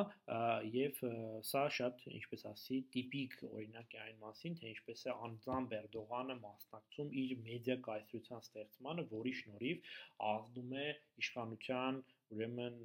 եւ 0.74 1.00
սա 1.48 1.64
շատ 1.78 2.04
ինչպես 2.18 2.44
ասի 2.50 2.78
տիպիկ 2.94 3.36
օրինակ 3.48 3.96
է 3.98 4.00
այն 4.04 4.20
մասին 4.24 4.58
թե 4.60 4.70
ինչպես 4.74 5.04
է 5.08 5.16
անձամբ 5.28 5.74
Էրդողանը 5.78 6.36
մասնակցում 6.42 7.12
իր 7.22 7.34
մեդիա 7.46 7.76
կայսրության 7.88 8.44
ստեղծմանը 8.48 9.06
որի 9.14 9.34
շնորհիվ 9.40 9.90
ազդում 10.32 10.74
է 10.82 10.86
իշխանության 11.24 12.00
ուրեմն 12.34 12.76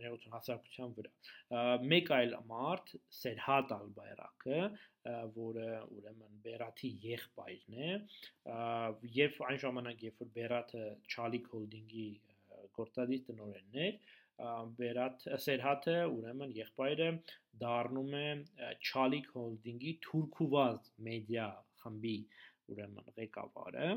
ներողություն 0.00 0.34
հասարակության 0.36 0.94
վրա 0.96 1.62
մեկ 1.92 2.10
այլ 2.16 2.34
մարդ 2.50 2.92
Սերհատ 3.18 3.72
Ալբայրակը 3.76 4.60
որը 5.36 5.68
ուրեմն 5.96 6.36
Բերաթի 6.46 6.90
եղբայրն 7.06 7.80
է 7.86 7.90
եւ 9.16 9.40
այն 9.48 9.60
ժամանակ 9.64 10.06
երբ 10.08 10.22
որ 10.24 10.32
Բերաթը 10.36 10.84
Չալիկ 11.14 11.50
հոլդինգի 11.54 12.08
գործադիր 12.76 13.24
տնօրենն 13.30 13.82
էր 13.86 13.98
Բերաթ 14.78 15.28
Սերհատը 15.42 15.96
ուրեմն 16.14 16.50
եղբայրը 16.56 17.06
դառնում 17.62 18.16
է 18.20 18.26
Չալիկ 18.88 19.30
հոլդինգի 19.36 19.92
Թուրքուվազ 20.06 20.90
մեդիա 21.06 21.46
խմբի 21.82 22.16
ուրեմն 22.74 23.10
ղեկավարը 23.16 23.88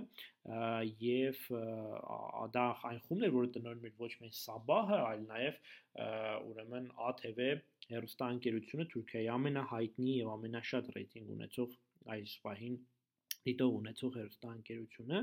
եւ 1.03 1.39
դա 2.55 2.65
այն 2.89 2.99
խումբն 3.07 3.27
էր, 3.27 3.33
որը 3.35 3.51
տնօրինում 3.55 3.87
էր 3.89 3.95
ոչ 4.03 4.11
միայն 4.19 4.35
Սաբահը, 4.39 4.99
այլ 5.09 5.23
նաեւ 5.31 5.59
ուրեմն 6.51 6.87
ATV 7.09 7.41
հերոստանգերությունը 7.89 8.87
Թուրքիայի 8.93 9.29
ամենահայտնի 9.35 10.15
եւ 10.19 10.31
ամենաշատ 10.35 10.91
ռեյտինգ 10.99 11.33
ունեցող 11.35 11.75
այս 12.15 12.35
պահին 12.45 12.77
դիտող 13.47 13.75
ունեցող 13.79 14.17
հերոստանգերությունը, 14.19 15.21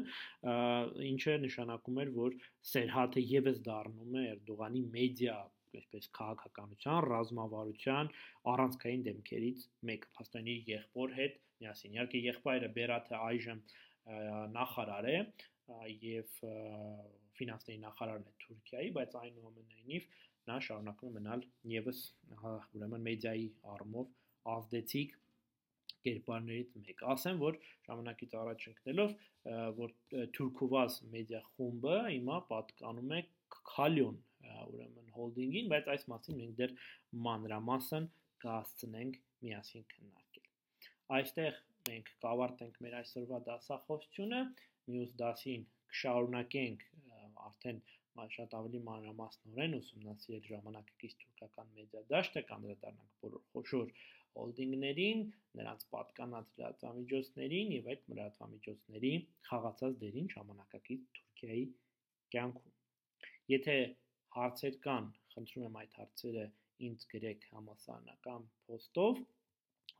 ինչը 1.11 1.37
նշանակում 1.47 2.01
էր, 2.05 2.13
որ 2.17 2.39
Սերհաթը 2.73 3.25
եւս 3.33 3.61
դառնում 3.67 4.17
է 4.17 4.25
Էրդողանի 4.37 4.83
մեդիա 4.97 5.37
այսպես 5.77 6.07
քաղաքականության, 6.17 7.01
ռազմավարության 7.13 8.11
առանցքային 8.53 9.03
դեմքերից 9.07 9.67
մեկը, 9.91 10.13
փաստորեն 10.17 10.51
իր 10.53 10.71
եղբոր 10.73 11.13
հետ 11.17 11.37
միասին։ 11.61 11.97
Իհարկե 11.97 12.23
եղբայրը 12.27 12.71
Բերաթը 12.77 13.19
այժմ 13.27 13.61
նախարար 14.57 15.11
է 15.13 15.19
եւ 16.07 16.33
ֆինանսների 17.37 17.79
նախարարն 17.83 18.27
է 18.31 18.35
Թուրքիայի, 18.47 18.91
բայց 18.97 19.17
այնուամենայնիվ 19.21 20.09
նա 20.47 20.57
շարունակում 20.67 21.11
է 21.11 21.15
մնալ 21.17 21.45
եւս 21.75 22.03
ուրեմն 22.79 23.07
մեդիայի 23.09 23.47
առումով 23.75 24.13
ազդեցիկ 24.57 25.17
կերպարներից 26.07 26.75
մեկը։ 26.83 27.09
Ասեմ, 27.13 27.41
որ 27.43 27.59
ժամանակից 27.89 28.37
առաջ 28.43 28.67
ընկնելով, 28.73 29.15
որ 29.81 29.95
Թուրքուվազ 30.37 30.99
մեդիա 31.15 31.43
խումբը 31.53 31.97
հիմա 32.07 32.39
պատկանում 32.51 33.15
է 33.17 33.21
Քալյոն, 33.73 34.19
ուրեմն 34.67 35.13
հոլդինգին, 35.17 35.71
բայց 35.73 35.91
այս 35.95 36.07
մասին 36.13 36.41
մենք 36.43 36.57
դեռ 36.61 36.75
մանրամասն 37.27 38.09
կհասցնենք 38.45 39.19
միասին 39.47 39.87
քննարկել։ 39.93 40.51
Այստեղ 41.17 41.61
մենք 41.87 42.13
կավարտենք 42.27 42.79
մեր 42.87 42.97
այսօրվա 43.01 43.39
դասախոսությունը, 43.47 44.41
մյուս 44.91 45.13
դասին 45.23 45.67
կշարունակենք 45.95 46.87
արդեն 47.47 47.81
շատ 48.35 48.55
ավելի 48.57 48.79
մանրամասնորեն 48.87 49.75
ուսումնասիրել 49.77 50.45
ժամանակակից 50.51 51.17
թուրքական 51.23 51.73
մեդիա 51.79 52.03
դաշտը, 52.13 52.43
կանդրադառնանք 52.51 53.19
բոլոր 53.25 53.43
խոշոր 53.53 53.91
հոլդինգներին, 54.37 55.23
նրանց 55.61 55.85
պատկանած 55.93 56.51
լրատվամիջոցներին 56.61 57.73
եւ 57.77 57.89
այդ 57.93 58.03
լրատվամիջոցների 58.13 59.13
խաղացած 59.49 59.97
դերին 60.03 60.29
ժամանակակից 60.37 61.07
Թուրքիայի 61.19 61.65
կյանքում։ 62.37 62.75
Եթե 63.57 63.77
հարցեր 64.37 64.79
կան, 64.87 65.09
խնդրում 65.33 65.67
եմ 65.67 65.81
այդ 65.83 65.99
հարցերը 66.01 66.45
ինձ 66.87 67.09
գրեք 67.13 67.49
համասարանական 67.57 68.47
post-ով, 68.69 69.25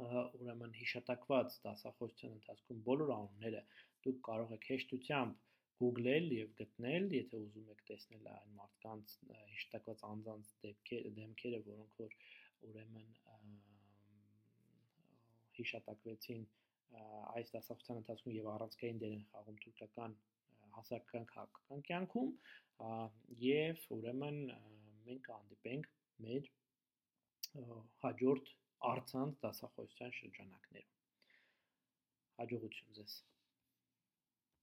ուրեմն 0.05 0.73
հիշատակված 0.77 1.55
դասախոսության 1.67 2.33
ընթացքում 2.37 2.81
բոլոր 2.89 3.13
անունները 3.17 3.63
դուք 4.07 4.19
կարող 4.29 4.51
եք 4.57 4.67
հեշտությամբ 4.73 5.45
Google-ել 5.81 6.29
եւ 6.37 6.53
գտնել, 6.59 7.07
եթե 7.17 7.39
ուզում 7.47 7.71
եք 7.73 7.81
տեսնել 7.89 8.29
այն 8.33 8.53
մարդկանց 8.59 9.15
հիշտակված 9.55 10.05
անձանց 10.11 10.53
դեպքերը, 10.67 11.11
դեմքերը, 11.17 11.63
որոնք 11.67 11.99
որ 12.03 12.15
ուրեմն 12.69 13.11
հիշատակվեցին 15.59 16.43
այս 17.37 17.53
դասախոսության 17.55 18.01
ընթացքում 18.03 18.37
եւ 18.37 18.49
առանցքային 18.55 19.01
դեր 19.03 19.15
են 19.17 19.25
խաղում 19.33 19.59
թուրքական 19.65 20.17
հասարակական 20.77 21.27
քաղաքական 21.33 21.85
կյանքում 21.89 22.31
եւ 23.47 23.87
ուրեմն 23.97 24.41
մենք 25.07 25.23
կհանդիպենք 25.29 25.91
մեր 26.27 26.51
հաջորդ 28.05 28.53
արցանց 28.91 29.41
դասախոսության 29.47 30.15
շրջանակներում 30.21 30.95
հաջողություն 32.41 32.97
ձեզ 33.01 33.17